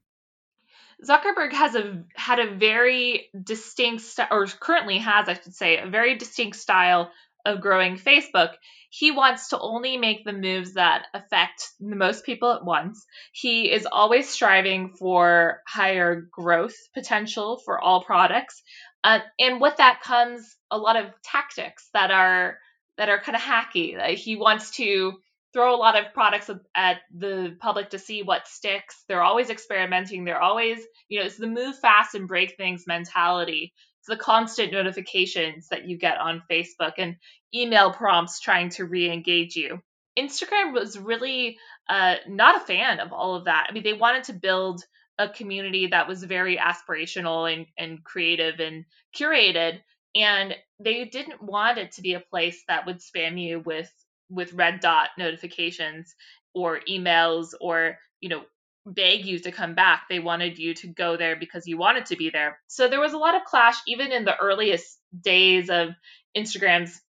Zuckerberg 1.07 1.51
has 1.53 1.75
a 1.75 2.03
had 2.15 2.39
a 2.39 2.55
very 2.55 3.29
distinct 3.43 4.03
or 4.31 4.47
currently 4.47 4.99
has 4.99 5.27
I 5.27 5.33
should 5.33 5.53
say 5.53 5.77
a 5.77 5.87
very 5.87 6.15
distinct 6.15 6.57
style 6.57 7.11
of 7.45 7.61
growing 7.61 7.97
Facebook. 7.97 8.51
He 8.89 9.11
wants 9.11 9.49
to 9.49 9.59
only 9.59 9.97
make 9.97 10.23
the 10.23 10.33
moves 10.33 10.75
that 10.75 11.07
affect 11.13 11.71
the 11.79 11.95
most 11.95 12.23
people 12.25 12.51
at 12.51 12.63
once. 12.63 13.05
He 13.33 13.71
is 13.71 13.87
always 13.91 14.29
striving 14.29 14.93
for 14.97 15.61
higher 15.67 16.29
growth 16.31 16.75
potential 16.93 17.59
for 17.65 17.81
all 17.81 18.03
products. 18.03 18.61
Uh, 19.03 19.19
and 19.39 19.59
with 19.59 19.77
that 19.77 20.01
comes 20.01 20.55
a 20.71 20.77
lot 20.77 20.95
of 20.95 21.07
tactics 21.23 21.89
that 21.93 22.11
are 22.11 22.57
that 22.97 23.09
are 23.09 23.19
kind 23.19 23.35
of 23.35 23.41
hacky. 23.41 23.99
He 24.15 24.35
wants 24.35 24.71
to 24.77 25.13
throw 25.53 25.75
a 25.75 25.77
lot 25.77 25.97
of 25.97 26.13
products 26.13 26.49
at 26.75 26.97
the 27.15 27.55
public 27.59 27.91
to 27.91 27.99
see 27.99 28.23
what 28.23 28.47
sticks. 28.47 29.03
They're 29.07 29.21
always 29.21 29.49
experimenting. 29.49 30.25
They're 30.25 30.41
always, 30.41 30.79
you 31.09 31.19
know, 31.19 31.25
it's 31.25 31.37
the 31.37 31.47
move 31.47 31.77
fast 31.77 32.15
and 32.15 32.27
break 32.27 32.55
things 32.57 32.85
mentality. 32.87 33.73
It's 33.99 34.09
the 34.09 34.17
constant 34.17 34.71
notifications 34.71 35.67
that 35.69 35.87
you 35.87 35.97
get 35.97 36.17
on 36.17 36.43
Facebook 36.51 36.93
and 36.97 37.15
email 37.53 37.93
prompts 37.93 38.39
trying 38.39 38.69
to 38.71 38.85
re 38.85 39.09
engage 39.09 39.55
you. 39.55 39.79
Instagram 40.17 40.73
was 40.73 40.97
really 40.97 41.57
uh, 41.89 42.15
not 42.27 42.57
a 42.57 42.65
fan 42.65 42.99
of 42.99 43.13
all 43.13 43.35
of 43.35 43.45
that. 43.45 43.67
I 43.69 43.73
mean, 43.73 43.83
they 43.83 43.93
wanted 43.93 44.25
to 44.25 44.33
build 44.33 44.83
a 45.19 45.29
community 45.29 45.87
that 45.87 46.07
was 46.07 46.23
very 46.23 46.57
aspirational 46.57 47.51
and, 47.51 47.65
and 47.77 48.03
creative 48.03 48.59
and 48.59 48.85
curated. 49.15 49.79
And 50.15 50.55
they 50.79 51.05
didn't 51.05 51.41
want 51.41 51.77
it 51.77 51.93
to 51.93 52.01
be 52.01 52.13
a 52.13 52.19
place 52.19 52.63
that 52.67 52.85
would 52.85 52.99
spam 52.99 53.41
you 53.41 53.59
with 53.59 53.91
with 54.29 54.53
red 54.53 54.79
dot 54.79 55.09
notifications 55.17 56.15
or 56.55 56.79
emails 56.89 57.49
or 57.61 57.97
you 58.19 58.29
know 58.29 58.43
beg 58.85 59.25
you 59.25 59.39
to 59.39 59.51
come 59.51 59.75
back. 59.75 60.03
They 60.09 60.19
wanted 60.19 60.59
you 60.59 60.73
to 60.75 60.87
go 60.87 61.15
there 61.15 61.35
because 61.35 61.67
you 61.67 61.77
wanted 61.77 62.07
to 62.07 62.17
be 62.17 62.29
there. 62.29 62.59
So 62.67 62.87
there 62.87 62.99
was 62.99 63.13
a 63.13 63.17
lot 63.17 63.35
of 63.35 63.45
clash 63.45 63.77
even 63.87 64.11
in 64.11 64.25
the 64.25 64.37
earliest 64.37 64.99
days 65.21 65.69
of 65.69 65.89
Instagram's 66.35 66.99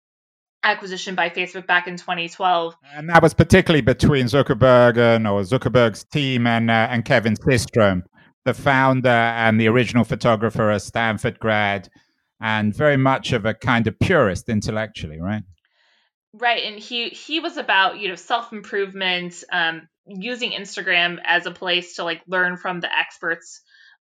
acquisition 0.65 1.15
by 1.15 1.29
Facebook 1.29 1.67
back 1.67 1.87
in 1.87 1.97
2012. 1.97 2.75
And 2.95 3.09
that 3.09 3.23
was 3.23 3.35
particularly 3.35 3.83
between 3.83 4.27
Zuckerberg 4.27 4.97
and 4.97 5.27
or 5.29 5.43
Zuckerberg's 5.43 6.05
team 6.05 6.47
and 6.47 6.71
uh, 6.71 6.89
and 6.91 7.05
Kevin 7.05 7.37
Systrom, 7.37 8.03
the 8.45 8.55
founder 8.55 9.09
and 9.09 9.61
the 9.61 9.69
original 9.69 10.05
photographer, 10.05 10.71
a 10.71 10.81
Stanford 10.81 11.39
grad, 11.39 11.89
and 12.41 12.75
very 12.75 12.97
much 12.97 13.33
of 13.33 13.45
a 13.45 13.55
kind 13.55 13.87
of 13.87 13.99
purist 13.99 14.49
intellectually, 14.49 15.21
right? 15.21 15.43
Right, 16.33 16.65
and 16.65 16.79
he 16.79 17.11
he 17.11 17.39
was 17.39 17.57
about 17.57 17.99
you 17.99 18.09
know 18.09 18.17
self 18.17 18.53
improvement, 18.53 19.45
um, 19.53 19.89
using 20.07 20.51
Instagram 20.51 21.19
as 21.25 21.47
a 21.47 21.53
place 21.53 21.97
to 21.97 22.05
like 22.05 22.23
learn 22.27 22.57
from 22.57 22.81
the 22.81 22.93
experts 22.93 23.61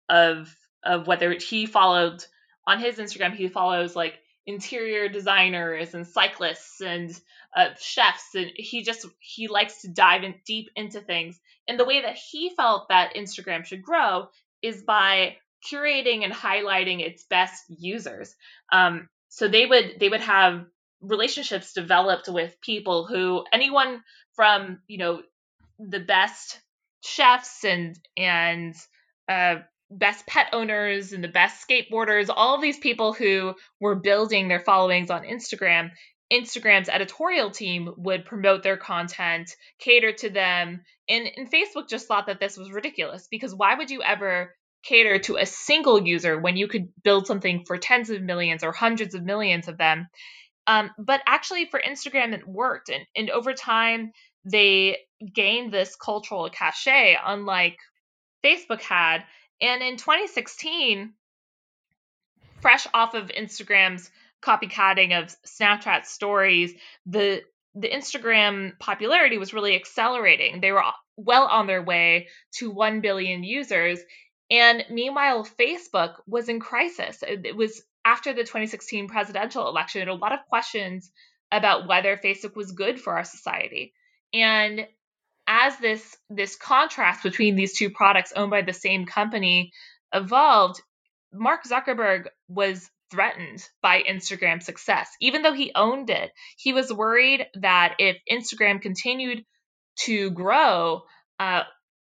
of 0.08 0.54
of 0.84 1.06
whether 1.06 1.32
he 1.32 1.66
followed 1.66 2.24
on 2.66 2.78
his 2.78 2.96
Instagram 2.96 3.34
he 3.34 3.48
follows 3.48 3.96
like 3.96 4.14
interior 4.50 5.08
designers 5.08 5.94
and 5.94 6.06
cyclists 6.06 6.80
and 6.80 7.10
uh, 7.56 7.68
chefs 7.80 8.34
and 8.34 8.52
he 8.54 8.82
just 8.82 9.06
he 9.18 9.48
likes 9.48 9.82
to 9.82 9.88
dive 9.88 10.22
in 10.22 10.34
deep 10.46 10.68
into 10.76 11.00
things. 11.00 11.40
And 11.66 11.78
the 11.78 11.84
way 11.84 12.02
that 12.02 12.16
he 12.16 12.50
felt 12.54 12.88
that 12.88 13.14
instagram 13.14 13.64
should 13.64 13.82
grow 13.82 14.28
is 14.62 14.82
by 14.82 15.36
curating 15.68 16.24
and 16.24 16.32
highlighting 16.32 17.00
its 17.00 17.24
best 17.24 17.64
users. 17.68 18.34
Um, 18.72 19.08
so 19.28 19.48
they 19.48 19.66
would 19.66 19.96
they 19.98 20.08
would 20.08 20.20
have 20.20 20.66
relationships 21.00 21.72
developed 21.72 22.28
with 22.28 22.60
people 22.60 23.06
who 23.06 23.44
anyone 23.52 24.02
from 24.34 24.80
you 24.86 24.98
know 24.98 25.22
the 25.78 26.00
best 26.00 26.60
chefs 27.02 27.64
and 27.64 27.98
and 28.16 28.74
uh, 29.28 29.56
best 29.90 30.26
pet 30.26 30.48
owners 30.52 31.12
and 31.12 31.22
the 31.22 31.28
best 31.28 31.66
skateboarders, 31.66 32.28
all 32.34 32.54
of 32.54 32.62
these 32.62 32.78
people 32.78 33.12
who 33.12 33.54
were 33.80 33.96
building 33.96 34.48
their 34.48 34.60
followings 34.60 35.10
on 35.10 35.24
Instagram, 35.24 35.90
Instagram's 36.32 36.88
editorial 36.88 37.50
team 37.50 37.92
would 37.96 38.24
promote 38.24 38.62
their 38.62 38.76
content, 38.76 39.50
cater 39.80 40.12
to 40.12 40.30
them. 40.30 40.82
And, 41.08 41.28
and 41.36 41.50
Facebook 41.50 41.88
just 41.88 42.06
thought 42.06 42.26
that 42.26 42.38
this 42.38 42.56
was 42.56 42.70
ridiculous 42.70 43.26
because 43.30 43.54
why 43.54 43.74
would 43.74 43.90
you 43.90 44.02
ever 44.02 44.54
cater 44.84 45.18
to 45.18 45.36
a 45.36 45.44
single 45.44 46.00
user 46.00 46.38
when 46.38 46.56
you 46.56 46.68
could 46.68 46.88
build 47.02 47.26
something 47.26 47.64
for 47.66 47.76
tens 47.76 48.10
of 48.10 48.22
millions 48.22 48.62
or 48.62 48.72
hundreds 48.72 49.14
of 49.14 49.24
millions 49.24 49.66
of 49.66 49.76
them? 49.76 50.06
Um, 50.66 50.90
but 50.98 51.20
actually, 51.26 51.66
for 51.66 51.80
Instagram, 51.80 52.32
it 52.32 52.46
worked. 52.46 52.90
And, 52.90 53.04
and 53.16 53.30
over 53.30 53.54
time, 53.54 54.12
they 54.44 54.98
gained 55.34 55.72
this 55.72 55.96
cultural 55.96 56.48
cachet, 56.48 57.16
unlike 57.24 57.76
Facebook 58.44 58.80
had. 58.80 59.24
And 59.60 59.82
in 59.82 59.96
2016, 59.96 61.12
fresh 62.60 62.86
off 62.94 63.14
of 63.14 63.28
Instagram's 63.28 64.10
copycatting 64.42 65.18
of 65.18 65.34
Snapchat 65.46 66.06
stories, 66.06 66.72
the 67.06 67.42
the 67.74 67.88
Instagram 67.88 68.76
popularity 68.80 69.38
was 69.38 69.54
really 69.54 69.76
accelerating. 69.76 70.60
They 70.60 70.72
were 70.72 70.82
uh, 70.82 70.90
well 71.16 71.46
on 71.46 71.68
their 71.68 71.82
way 71.82 72.28
to 72.56 72.70
1 72.70 73.00
billion 73.00 73.44
users. 73.44 74.00
And 74.50 74.84
meanwhile, 74.90 75.44
Facebook 75.44 76.14
was 76.26 76.48
in 76.48 76.58
crisis. 76.58 77.22
It 77.22 77.54
was 77.54 77.82
after 78.04 78.32
the 78.32 78.42
2016 78.42 79.08
presidential 79.08 79.68
election, 79.68 80.08
a 80.08 80.14
lot 80.14 80.32
of 80.32 80.40
questions 80.48 81.12
about 81.52 81.86
whether 81.86 82.16
Facebook 82.16 82.56
was 82.56 82.72
good 82.72 83.00
for 83.00 83.12
our 83.12 83.24
society. 83.24 83.92
And 84.32 84.86
as 85.50 85.76
this 85.78 86.16
this 86.30 86.54
contrast 86.54 87.24
between 87.24 87.56
these 87.56 87.76
two 87.76 87.90
products 87.90 88.32
owned 88.34 88.52
by 88.52 88.62
the 88.62 88.72
same 88.72 89.04
company 89.04 89.72
evolved, 90.14 90.80
Mark 91.32 91.64
Zuckerberg 91.64 92.26
was 92.48 92.88
threatened 93.10 93.60
by 93.82 94.00
Instagram's 94.02 94.64
success. 94.64 95.10
Even 95.20 95.42
though 95.42 95.52
he 95.52 95.72
owned 95.74 96.08
it, 96.08 96.30
he 96.56 96.72
was 96.72 96.92
worried 96.92 97.44
that 97.54 97.96
if 97.98 98.16
Instagram 98.30 98.80
continued 98.80 99.44
to 100.04 100.30
grow 100.30 101.02
uh, 101.40 101.64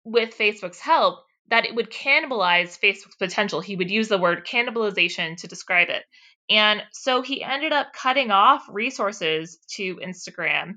with 0.05 0.37
Facebook's 0.37 0.79
help, 0.79 1.19
that 1.49 1.65
it 1.65 1.75
would 1.75 1.91
cannibalize 1.91 2.79
Facebook's 2.79 3.17
potential. 3.17 3.59
He 3.59 3.75
would 3.75 3.91
use 3.91 4.07
the 4.07 4.17
word 4.17 4.47
cannibalization 4.47 5.35
to 5.37 5.47
describe 5.47 5.89
it. 5.89 6.03
And 6.49 6.81
so 6.93 7.21
he 7.21 7.43
ended 7.43 7.73
up 7.73 7.91
cutting 7.91 8.31
off 8.31 8.63
resources 8.69 9.57
to 9.75 9.97
Instagram 9.97 10.75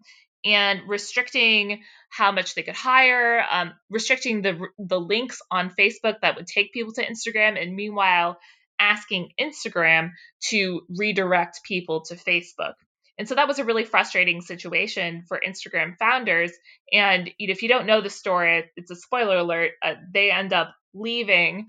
and 0.49 0.89
restricting 0.89 1.83
how 2.11 2.33
much 2.33 2.55
they 2.55 2.63
could 2.63 2.77
hire, 2.77 3.45
um, 3.51 3.73
restricting 3.91 4.43
the 4.43 4.59
the 4.79 5.01
links 5.01 5.41
on 5.51 5.71
Facebook 5.71 6.21
that 6.23 6.37
would 6.37 6.47
take 6.47 6.73
people 6.73 6.93
to 6.95 7.05
Instagram, 7.05 7.61
and 7.61 7.77
meanwhile 7.77 8.39
asking 8.81 9.31
Instagram 9.41 10.13
to 10.51 10.83
redirect 10.89 11.61
people 11.65 12.03
to 12.03 12.15
Facebook. 12.15 12.75
And 13.19 13.29
so 13.29 13.35
that 13.35 13.49
was 13.49 13.59
a 13.59 13.65
really 13.65 13.85
frustrating 13.85 14.41
situation 14.43 15.25
for 15.27 15.41
Instagram 15.45 15.97
founders. 15.99 16.53
And 16.93 17.31
if 17.39 17.63
you 17.63 17.69
don't 17.69 17.87
know 17.87 18.01
the 18.01 18.11
story, 18.11 18.71
it's 18.77 18.93
a 18.93 18.97
spoiler 18.97 19.39
alert. 19.39 19.73
Uh, 19.83 19.95
they 20.13 20.31
end 20.31 20.53
up 20.53 20.73
leaving 20.95 21.67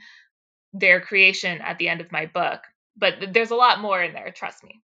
their 0.73 1.01
creation 1.01 1.59
at 1.61 1.79
the 1.79 1.89
end 1.89 2.01
of 2.01 2.11
my 2.11 2.27
book. 2.27 2.61
But 2.95 3.33
there's 3.33 3.49
a 3.49 3.55
lot 3.55 3.81
more 3.81 4.01
in 4.01 4.13
there, 4.13 4.31
trust 4.31 4.63
me. 4.63 4.79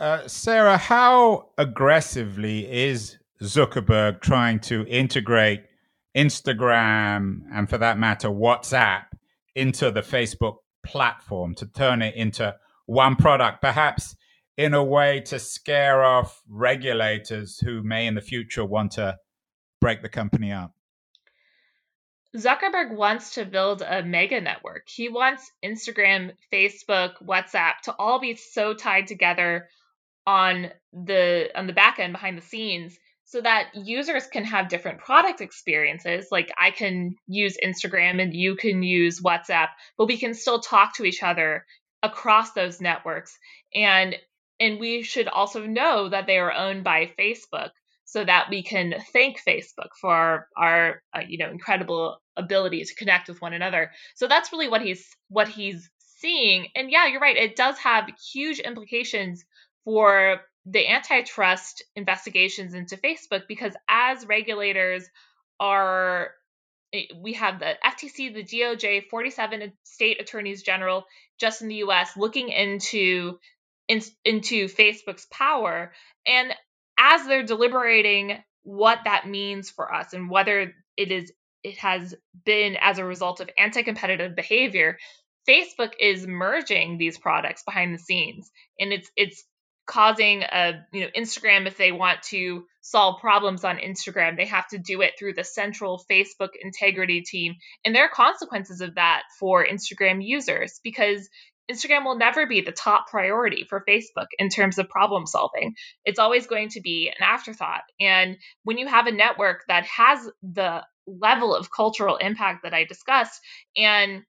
Uh, 0.00 0.26
Sarah, 0.26 0.78
how 0.78 1.50
aggressively 1.58 2.66
is 2.72 3.18
Zuckerberg 3.42 4.22
trying 4.22 4.58
to 4.60 4.86
integrate 4.86 5.64
Instagram 6.16 7.42
and, 7.52 7.68
for 7.68 7.76
that 7.76 7.98
matter, 7.98 8.30
WhatsApp 8.30 9.04
into 9.54 9.90
the 9.90 10.00
Facebook 10.00 10.56
platform 10.86 11.54
to 11.56 11.66
turn 11.66 12.00
it 12.00 12.14
into 12.14 12.56
one 12.86 13.14
product, 13.14 13.60
perhaps 13.60 14.16
in 14.56 14.72
a 14.72 14.82
way 14.82 15.20
to 15.20 15.38
scare 15.38 16.02
off 16.02 16.40
regulators 16.48 17.58
who 17.58 17.82
may 17.82 18.06
in 18.06 18.14
the 18.14 18.22
future 18.22 18.64
want 18.64 18.92
to 18.92 19.18
break 19.82 20.00
the 20.00 20.08
company 20.08 20.50
up? 20.50 20.72
Zuckerberg 22.34 22.96
wants 22.96 23.34
to 23.34 23.44
build 23.44 23.82
a 23.82 24.02
mega 24.02 24.40
network. 24.40 24.88
He 24.88 25.10
wants 25.10 25.50
Instagram, 25.62 26.32
Facebook, 26.50 27.22
WhatsApp 27.22 27.80
to 27.82 27.94
all 27.98 28.18
be 28.18 28.34
so 28.36 28.72
tied 28.72 29.06
together 29.06 29.68
on 30.30 30.70
the 30.92 31.50
on 31.56 31.66
the 31.66 31.72
back 31.72 31.98
end 31.98 32.12
behind 32.12 32.38
the 32.38 32.42
scenes 32.42 32.96
so 33.24 33.40
that 33.40 33.70
users 33.74 34.26
can 34.26 34.44
have 34.44 34.68
different 34.68 34.98
product 34.98 35.40
experiences. 35.40 36.28
Like 36.30 36.50
i 36.56 36.70
can 36.70 37.16
use 37.26 37.56
instagram 37.64 38.22
and 38.22 38.32
you 38.32 38.54
can 38.54 38.82
use 38.84 39.20
whatsapp 39.20 39.68
but 39.98 40.06
we 40.06 40.18
can 40.18 40.34
still 40.34 40.60
talk 40.60 40.96
to 40.96 41.04
each 41.04 41.22
other 41.22 41.64
across 42.02 42.52
those 42.52 42.80
networks. 42.80 43.36
And 43.74 44.16
and 44.60 44.78
we 44.78 45.02
should 45.02 45.26
also 45.26 45.66
know 45.66 46.08
that 46.10 46.26
they 46.26 46.38
are 46.38 46.52
owned 46.52 46.84
by 46.84 47.12
facebook 47.18 47.70
so 48.04 48.24
that 48.24 48.50
we 48.50 48.62
can 48.62 48.94
thank 49.12 49.40
facebook 49.48 49.92
for 50.00 50.14
our, 50.14 50.46
our 50.56 51.02
uh, 51.16 51.22
you 51.28 51.38
know 51.38 51.50
incredible 51.50 52.18
ability 52.36 52.84
to 52.84 52.94
connect 52.94 53.28
with 53.28 53.42
one 53.42 53.52
another. 53.52 53.90
So 54.14 54.28
that's 54.28 54.52
really 54.52 54.68
what 54.68 54.82
he's 54.82 55.04
what 55.28 55.48
he's 55.48 55.90
seeing. 56.20 56.68
And 56.76 56.88
yeah 56.90 57.06
you're 57.08 57.26
right 57.26 57.36
it 57.36 57.56
does 57.56 57.78
have 57.78 58.08
huge 58.32 58.60
implications 58.60 59.44
for 59.84 60.40
the 60.66 60.88
antitrust 60.88 61.82
investigations 61.96 62.74
into 62.74 62.96
Facebook 62.96 63.42
because 63.48 63.74
as 63.88 64.26
regulators 64.26 65.08
are 65.58 66.30
eh, 66.92 67.04
we 67.16 67.32
have 67.34 67.58
the 67.58 67.74
FTC, 67.84 68.34
the 68.34 68.44
DOJ, 68.44 69.08
47 69.08 69.72
state 69.84 70.20
attorneys 70.20 70.62
general 70.62 71.04
just 71.38 71.62
in 71.62 71.68
the 71.68 71.76
US 71.76 72.16
looking 72.16 72.50
into 72.50 73.38
in, 73.88 74.02
into 74.24 74.66
Facebook's 74.68 75.26
power. 75.30 75.92
And 76.26 76.54
as 76.98 77.26
they're 77.26 77.42
deliberating 77.42 78.38
what 78.62 79.00
that 79.04 79.26
means 79.26 79.70
for 79.70 79.92
us 79.92 80.12
and 80.12 80.30
whether 80.30 80.74
it 80.96 81.10
is 81.10 81.32
it 81.62 81.78
has 81.78 82.14
been 82.44 82.76
as 82.80 82.98
a 82.98 83.04
result 83.04 83.40
of 83.40 83.50
anti-competitive 83.58 84.34
behavior 84.34 84.96
Facebook 85.48 85.92
is 85.98 86.26
merging 86.26 86.98
these 86.98 87.18
products 87.18 87.62
behind 87.62 87.94
the 87.94 87.98
scenes. 87.98 88.50
And 88.78 88.92
it's 88.92 89.10
it's 89.16 89.44
causing 89.90 90.44
a 90.44 90.86
you 90.92 91.00
know 91.00 91.08
Instagram 91.16 91.66
if 91.66 91.76
they 91.76 91.90
want 91.90 92.22
to 92.22 92.64
solve 92.80 93.20
problems 93.20 93.64
on 93.64 93.78
Instagram 93.78 94.36
they 94.36 94.46
have 94.46 94.68
to 94.68 94.78
do 94.78 95.00
it 95.00 95.14
through 95.18 95.32
the 95.32 95.42
central 95.42 96.00
Facebook 96.08 96.50
integrity 96.62 97.22
team 97.22 97.56
and 97.84 97.92
there 97.92 98.04
are 98.04 98.08
consequences 98.08 98.80
of 98.80 98.94
that 98.94 99.22
for 99.40 99.66
Instagram 99.66 100.24
users 100.24 100.78
because 100.84 101.28
Instagram 101.68 102.04
will 102.04 102.16
never 102.16 102.46
be 102.46 102.60
the 102.60 102.70
top 102.70 103.08
priority 103.08 103.66
for 103.68 103.84
Facebook 103.88 104.26
in 104.38 104.48
terms 104.48 104.78
of 104.78 104.88
problem 104.88 105.26
solving. 105.26 105.74
It's 106.04 106.18
always 106.18 106.48
going 106.48 106.70
to 106.70 106.80
be 106.80 107.08
an 107.08 107.24
afterthought. 107.24 107.82
And 108.00 108.38
when 108.64 108.76
you 108.76 108.88
have 108.88 109.06
a 109.06 109.12
network 109.12 109.62
that 109.68 109.84
has 109.84 110.28
the 110.42 110.84
level 111.06 111.54
of 111.54 111.70
cultural 111.70 112.16
impact 112.16 112.64
that 112.64 112.74
I 112.74 112.84
discussed 112.84 113.40
and 113.76 114.22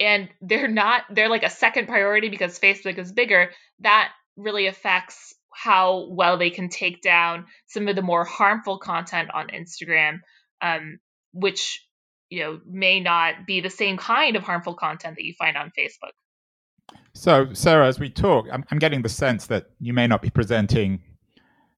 and 0.00 0.28
they're 0.40 0.68
not 0.68 1.02
they're 1.10 1.28
like 1.28 1.42
a 1.44 1.50
second 1.50 1.86
priority 1.86 2.28
because 2.28 2.58
Facebook 2.58 2.98
is 2.98 3.12
bigger, 3.12 3.50
that 3.80 4.10
really 4.38 4.66
affects 4.66 5.34
how 5.52 6.06
well 6.10 6.38
they 6.38 6.50
can 6.50 6.68
take 6.68 7.02
down 7.02 7.46
some 7.66 7.88
of 7.88 7.96
the 7.96 8.02
more 8.02 8.24
harmful 8.24 8.78
content 8.78 9.28
on 9.34 9.48
Instagram, 9.48 10.20
um, 10.62 10.98
which 11.32 11.84
you 12.30 12.40
know 12.42 12.60
may 12.66 13.00
not 13.00 13.46
be 13.46 13.60
the 13.60 13.70
same 13.70 13.96
kind 13.96 14.36
of 14.36 14.42
harmful 14.42 14.74
content 14.74 15.16
that 15.16 15.24
you 15.24 15.34
find 15.38 15.56
on 15.56 15.72
Facebook. 15.78 16.12
So, 17.12 17.52
Sarah, 17.52 17.88
as 17.88 17.98
we 17.98 18.08
talk, 18.08 18.46
I'm, 18.52 18.64
I'm 18.70 18.78
getting 18.78 19.02
the 19.02 19.08
sense 19.08 19.46
that 19.48 19.66
you 19.80 19.92
may 19.92 20.06
not 20.06 20.22
be 20.22 20.30
presenting 20.30 21.02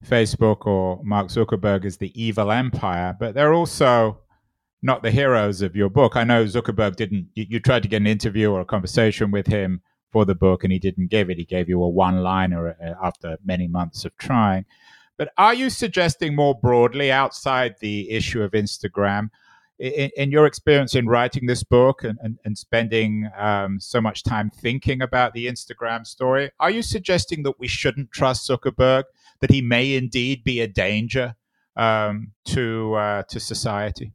Facebook 0.04 0.66
or 0.66 1.00
Mark 1.02 1.28
Zuckerberg 1.28 1.84
as 1.84 1.96
the 1.96 2.12
evil 2.20 2.52
empire, 2.52 3.16
but 3.18 3.34
they're 3.34 3.54
also 3.54 4.18
not 4.82 5.02
the 5.02 5.10
heroes 5.10 5.62
of 5.62 5.76
your 5.76 5.90
book. 5.90 6.16
I 6.16 6.24
know 6.24 6.44
Zuckerberg 6.44 6.96
didn't, 6.96 7.28
you, 7.34 7.46
you, 7.48 7.60
tried 7.60 7.82
to 7.82 7.88
get 7.88 7.98
an 7.98 8.06
interview 8.06 8.50
or 8.50 8.60
a 8.60 8.64
conversation 8.64 9.30
with 9.30 9.46
him 9.46 9.82
for 10.10 10.24
the 10.24 10.34
book 10.34 10.64
and 10.64 10.72
he 10.72 10.78
didn't 10.78 11.08
give 11.08 11.30
it. 11.30 11.38
He 11.38 11.44
gave 11.44 11.68
you 11.68 11.82
a 11.82 11.88
one 11.88 12.22
liner 12.22 12.70
uh, 12.70 12.94
after 13.02 13.38
many 13.44 13.68
months 13.68 14.04
of 14.04 14.16
trying. 14.16 14.64
But 15.16 15.32
are 15.36 15.54
you 15.54 15.68
suggesting 15.70 16.34
more 16.34 16.58
broadly 16.58 17.12
outside 17.12 17.74
the 17.80 18.10
issue 18.10 18.42
of 18.42 18.52
Instagram? 18.52 19.30
In, 19.78 20.10
in 20.16 20.30
your 20.30 20.46
experience 20.46 20.94
in 20.94 21.06
writing 21.08 21.46
this 21.46 21.62
book 21.62 22.04
and, 22.04 22.18
and, 22.22 22.38
and 22.44 22.56
spending 22.56 23.30
um, 23.36 23.80
so 23.80 24.00
much 24.00 24.22
time 24.22 24.50
thinking 24.50 25.02
about 25.02 25.32
the 25.32 25.46
Instagram 25.46 26.06
story, 26.06 26.50
are 26.58 26.70
you 26.70 26.82
suggesting 26.82 27.42
that 27.44 27.58
we 27.58 27.68
shouldn't 27.68 28.12
trust 28.12 28.48
Zuckerberg, 28.48 29.04
that 29.40 29.50
he 29.50 29.62
may 29.62 29.94
indeed 29.94 30.44
be 30.44 30.60
a 30.60 30.66
danger 30.66 31.34
um, 31.76 32.32
to 32.46 32.94
uh, 32.94 33.22
to 33.28 33.40
society? 33.40 34.12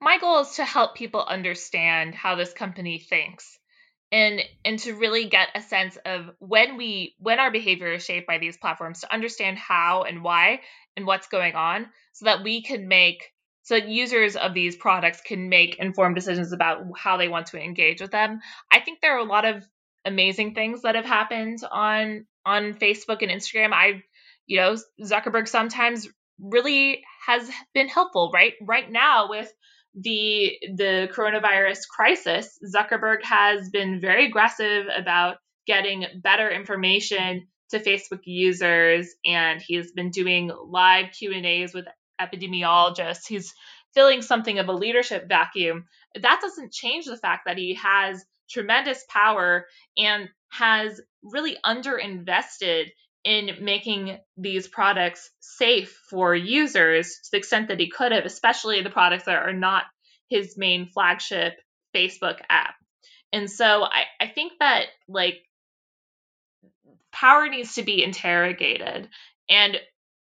My 0.00 0.18
goal 0.18 0.40
is 0.40 0.56
to 0.56 0.64
help 0.64 0.94
people 0.94 1.24
understand 1.24 2.14
how 2.14 2.34
this 2.34 2.52
company 2.52 2.98
thinks 2.98 3.58
and 4.12 4.42
and 4.64 4.78
to 4.80 4.94
really 4.94 5.28
get 5.28 5.48
a 5.54 5.62
sense 5.62 5.98
of 6.04 6.30
when 6.38 6.76
we 6.76 7.16
when 7.18 7.40
our 7.40 7.50
behavior 7.50 7.92
is 7.92 8.04
shaped 8.04 8.26
by 8.26 8.38
these 8.38 8.56
platforms 8.58 9.00
to 9.00 9.12
understand 9.12 9.58
how 9.58 10.02
and 10.02 10.22
why 10.22 10.60
and 10.96 11.06
what's 11.06 11.26
going 11.28 11.54
on 11.54 11.86
so 12.12 12.26
that 12.26 12.44
we 12.44 12.62
can 12.62 12.86
make 12.86 13.32
so 13.62 13.74
that 13.74 13.88
users 13.88 14.36
of 14.36 14.54
these 14.54 14.76
products 14.76 15.20
can 15.20 15.48
make 15.48 15.78
informed 15.78 16.14
decisions 16.14 16.52
about 16.52 16.84
how 16.96 17.16
they 17.16 17.28
want 17.28 17.46
to 17.46 17.62
engage 17.62 18.00
with 18.00 18.10
them. 18.10 18.40
I 18.70 18.80
think 18.80 19.00
there 19.00 19.14
are 19.14 19.20
a 19.20 19.24
lot 19.24 19.44
of 19.44 19.64
amazing 20.04 20.54
things 20.54 20.82
that 20.82 20.96
have 20.96 21.04
happened 21.04 21.60
on 21.70 22.26
on 22.44 22.74
Facebook 22.74 23.22
and 23.22 23.30
Instagram. 23.30 23.72
I 23.72 24.02
you 24.46 24.58
know, 24.58 24.76
Zuckerberg 25.00 25.48
sometimes 25.48 26.08
really 26.40 27.02
has 27.26 27.48
been 27.72 27.88
helpful, 27.88 28.30
right? 28.34 28.54
Right 28.60 28.90
now 28.90 29.30
with 29.30 29.50
the 29.94 30.58
the 30.74 31.08
coronavirus 31.12 31.88
crisis, 31.88 32.58
Zuckerberg 32.64 33.22
has 33.24 33.68
been 33.70 34.00
very 34.00 34.26
aggressive 34.26 34.86
about 34.94 35.36
getting 35.66 36.06
better 36.22 36.50
information 36.50 37.46
to 37.70 37.78
Facebook 37.78 38.20
users 38.24 39.14
and 39.24 39.60
he's 39.60 39.92
been 39.92 40.10
doing 40.10 40.50
live 40.66 41.12
Q&As 41.12 41.72
with 41.72 41.86
epidemiologists. 42.20 43.26
He's 43.26 43.52
filling 43.94 44.22
something 44.22 44.58
of 44.58 44.68
a 44.68 44.72
leadership 44.72 45.28
vacuum. 45.28 45.86
That 46.20 46.40
doesn't 46.40 46.72
change 46.72 47.06
the 47.06 47.16
fact 47.16 47.42
that 47.46 47.58
he 47.58 47.74
has 47.74 48.24
tremendous 48.50 49.04
power 49.08 49.66
and 49.96 50.28
has 50.50 51.00
really 51.22 51.56
underinvested 51.64 52.86
in 53.24 53.58
making 53.60 54.18
these 54.36 54.66
products 54.66 55.30
safe 55.40 55.96
for 56.10 56.34
users 56.34 57.08
to 57.24 57.30
the 57.32 57.38
extent 57.38 57.68
that 57.68 57.80
he 57.80 57.88
could 57.88 58.12
have, 58.12 58.24
especially 58.24 58.82
the 58.82 58.90
products 58.90 59.24
that 59.24 59.36
are 59.36 59.52
not 59.52 59.84
his 60.28 60.56
main 60.56 60.86
flagship 60.86 61.54
Facebook 61.94 62.40
app. 62.48 62.74
And 63.32 63.50
so 63.50 63.84
I, 63.84 64.04
I 64.20 64.28
think 64.28 64.52
that 64.60 64.86
like 65.08 65.42
power 67.12 67.48
needs 67.48 67.74
to 67.74 67.82
be 67.82 68.02
interrogated 68.02 69.08
and 69.48 69.76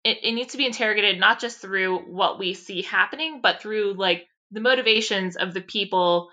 it, 0.04 0.20
it 0.24 0.34
needs 0.34 0.52
to 0.52 0.58
be 0.58 0.68
interrogated 0.68 1.20
not 1.20 1.40
just 1.40 1.60
through 1.60 2.00
what 2.00 2.38
we 2.38 2.54
see 2.54 2.84
happening, 2.84 3.40
but 3.42 3.62
through 3.62 3.94
like 3.94 4.28
the 4.52 4.62
motivations 4.62 5.36
of 5.36 5.54
the 5.54 5.62
people 5.62 6.30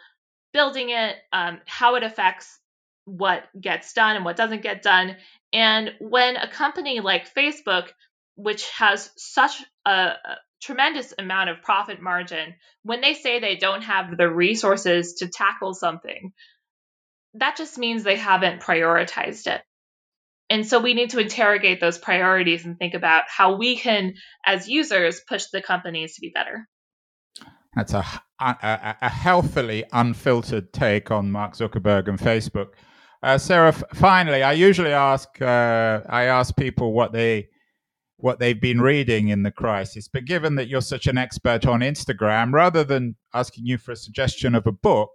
building 0.52 0.90
it, 0.90 1.16
um, 1.32 1.60
how 1.66 1.94
it 1.94 2.02
affects 2.02 2.58
what 3.04 3.44
gets 3.58 3.92
done 3.92 4.16
and 4.16 4.24
what 4.24 4.36
doesn't 4.36 4.62
get 4.62 4.82
done. 4.82 5.16
And 5.52 5.92
when 6.00 6.36
a 6.36 6.48
company 6.48 7.00
like 7.00 7.34
Facebook, 7.34 7.88
which 8.36 8.68
has 8.70 9.10
such 9.16 9.62
a, 9.84 10.14
tremendous 10.62 11.12
amount 11.18 11.50
of 11.50 11.60
profit 11.60 12.00
margin, 12.00 12.54
when 12.84 13.00
they 13.00 13.14
say 13.14 13.40
they 13.40 13.56
don't 13.56 13.82
have 13.82 14.16
the 14.16 14.30
resources 14.30 15.14
to 15.14 15.28
tackle 15.28 15.74
something, 15.74 16.32
that 17.34 17.56
just 17.56 17.78
means 17.78 18.04
they 18.04 18.16
haven't 18.16 18.62
prioritized 18.62 19.46
it. 19.48 19.60
And 20.48 20.66
so 20.66 20.80
we 20.80 20.94
need 20.94 21.10
to 21.10 21.18
interrogate 21.18 21.80
those 21.80 21.98
priorities 21.98 22.64
and 22.64 22.78
think 22.78 22.94
about 22.94 23.24
how 23.26 23.56
we 23.56 23.76
can, 23.76 24.14
as 24.44 24.68
users, 24.68 25.20
push 25.26 25.46
the 25.52 25.62
companies 25.62 26.14
to 26.14 26.20
be 26.20 26.30
better. 26.32 26.68
That's 27.74 27.94
a, 27.94 28.04
a, 28.38 28.96
a 29.00 29.08
healthily 29.08 29.84
unfiltered 29.92 30.72
take 30.72 31.10
on 31.10 31.32
Mark 31.32 31.54
Zuckerberg 31.54 32.08
and 32.08 32.18
Facebook. 32.18 32.74
Uh, 33.22 33.38
Sarah, 33.38 33.72
finally, 33.72 34.42
I 34.42 34.52
usually 34.52 34.92
ask 34.92 35.40
uh, 35.40 36.00
I 36.08 36.24
ask 36.24 36.56
people 36.56 36.92
what 36.92 37.12
they 37.12 37.48
what 38.16 38.38
they've 38.38 38.61
been 38.61 38.80
reading 38.80 39.28
in 39.28 39.42
the 39.42 39.50
crisis. 39.50 40.08
But 40.08 40.24
given 40.24 40.54
that 40.56 40.68
you're 40.68 40.80
such 40.80 41.06
an 41.06 41.18
expert 41.18 41.66
on 41.66 41.80
Instagram, 41.80 42.52
rather 42.52 42.85
than 42.85 43.16
asking 43.35 43.66
you 43.66 43.78
for 43.78 43.92
a 43.92 43.96
suggestion 43.96 44.54
of 44.54 44.66
a 44.66 44.72
book, 44.72 45.11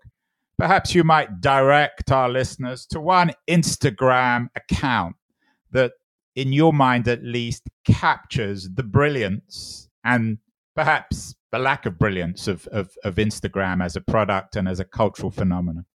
perhaps 0.57 0.93
you 0.93 1.03
might 1.03 1.41
direct 1.41 2.11
our 2.11 2.29
listeners 2.29 2.85
to 2.87 2.99
one 2.99 3.31
Instagram 3.49 4.47
account 4.55 5.15
that, 5.71 5.93
in 6.35 6.51
your 6.53 6.73
mind 6.73 7.07
at 7.07 7.23
least, 7.23 7.63
captures 7.85 8.69
the 8.73 8.83
brilliance 8.83 9.89
and 10.03 10.37
perhaps 10.75 11.35
the 11.51 11.59
lack 11.59 11.85
of 11.85 11.97
brilliance 11.97 12.47
of, 12.47 12.67
of, 12.67 12.91
of 13.03 13.15
Instagram 13.15 13.83
as 13.83 13.95
a 13.95 14.01
product 14.01 14.55
and 14.55 14.67
as 14.67 14.79
a 14.79 14.85
cultural 14.85 15.31
phenomenon. 15.31 15.85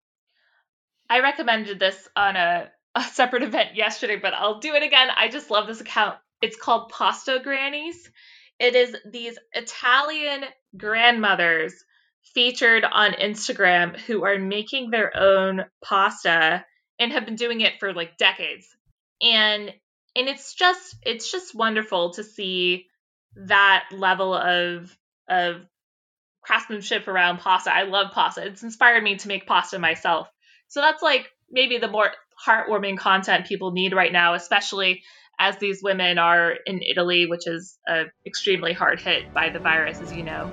I 1.13 1.21
recommended 1.21 1.79
this 1.79 2.09
on 2.17 2.37
a, 2.37 2.71
a 2.95 3.03
separate 3.03 3.43
event 3.43 3.77
yesterday, 3.77 4.17
but 4.17 4.33
I'll 4.33 4.61
do 4.61 4.75
it 4.75 4.83
again. 4.83 5.09
I 5.15 5.29
just 5.29 5.51
love 5.51 5.67
this 5.67 5.83
account. 5.83 6.17
It's 6.41 6.57
called 6.57 6.89
Pasta 6.89 7.39
Grannies. 7.45 8.11
It 8.59 8.75
is 8.75 8.97
these 9.11 9.39
Italian 9.53 10.45
grandmothers 10.77 11.75
featured 12.35 12.85
on 12.85 13.13
Instagram 13.13 13.99
who 13.99 14.25
are 14.25 14.39
making 14.39 14.91
their 14.91 15.15
own 15.15 15.67
pasta 15.85 16.65
and 16.99 17.13
have 17.13 17.27
been 17.27 17.37
doing 17.37 17.61
it 17.61 17.79
for 17.79 17.93
like 17.93 18.17
decades. 18.17 18.67
And 19.21 19.71
and 20.15 20.29
it's 20.29 20.55
just 20.55 20.97
it's 21.03 21.31
just 21.31 21.55
wonderful 21.55 22.15
to 22.15 22.25
see 22.25 22.87
that 23.37 23.85
level 23.93 24.35
of 24.35 24.97
of 25.29 25.67
craftsmanship 26.43 27.07
around 27.07 27.39
pasta. 27.39 27.75
I 27.75 27.83
love 27.83 28.13
pasta. 28.13 28.47
It's 28.47 28.63
inspired 28.63 29.03
me 29.03 29.17
to 29.17 29.29
make 29.29 29.47
pasta 29.47 29.79
myself. 29.79 30.29
So 30.73 30.81
that's 30.81 31.03
like 31.03 31.31
maybe 31.51 31.77
the 31.77 31.87
more 31.87 32.13
heartwarming 32.49 32.97
content 32.97 33.45
people 33.45 33.73
need 33.73 33.93
right 33.93 34.11
now, 34.11 34.33
especially 34.33 35.03
as 35.39 35.59
these 35.59 35.83
women 35.83 36.17
are 36.17 36.55
in 36.65 36.81
Italy, 36.81 37.27
which 37.27 37.47
is 37.47 37.79
uh, 37.87 38.05
extremely 38.25 38.73
hard 38.73 38.99
hit 38.99 39.35
by 39.35 39.51
the 39.51 39.59
virus, 39.59 40.01
as 40.01 40.15
you 40.15 40.23
know. 40.23 40.49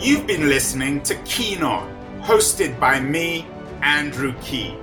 You've 0.00 0.26
been 0.26 0.48
listening 0.48 1.04
to 1.04 1.14
Keen 1.22 1.62
On, 1.62 1.88
hosted 2.20 2.80
by 2.80 2.98
me, 2.98 3.46
Andrew 3.80 4.34
Keen. 4.42 4.76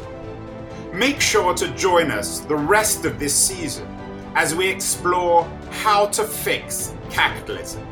Make 0.94 1.20
sure 1.20 1.54
to 1.56 1.68
join 1.76 2.12
us 2.12 2.40
the 2.40 2.56
rest 2.56 3.04
of 3.04 3.20
this 3.20 3.36
season 3.36 3.90
as 4.36 4.56
we 4.56 4.70
explore 4.70 5.44
how 5.70 6.06
to 6.06 6.24
fix 6.24 6.96
capitalism. 7.10 7.86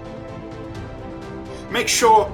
Make 1.70 1.90
sure 1.90 2.34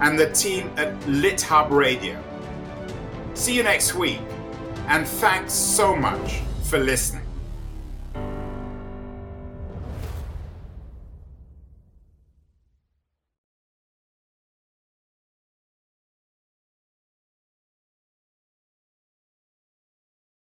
and 0.00 0.18
the 0.18 0.30
team 0.32 0.70
at 0.76 0.98
LitHub 1.00 1.70
Radio. 1.70 2.22
See 3.34 3.54
you 3.54 3.62
next 3.62 3.94
week, 3.94 4.20
and 4.88 5.06
thanks 5.06 5.52
so 5.52 5.94
much 5.94 6.40
for 6.64 6.78
listening. 6.78 7.27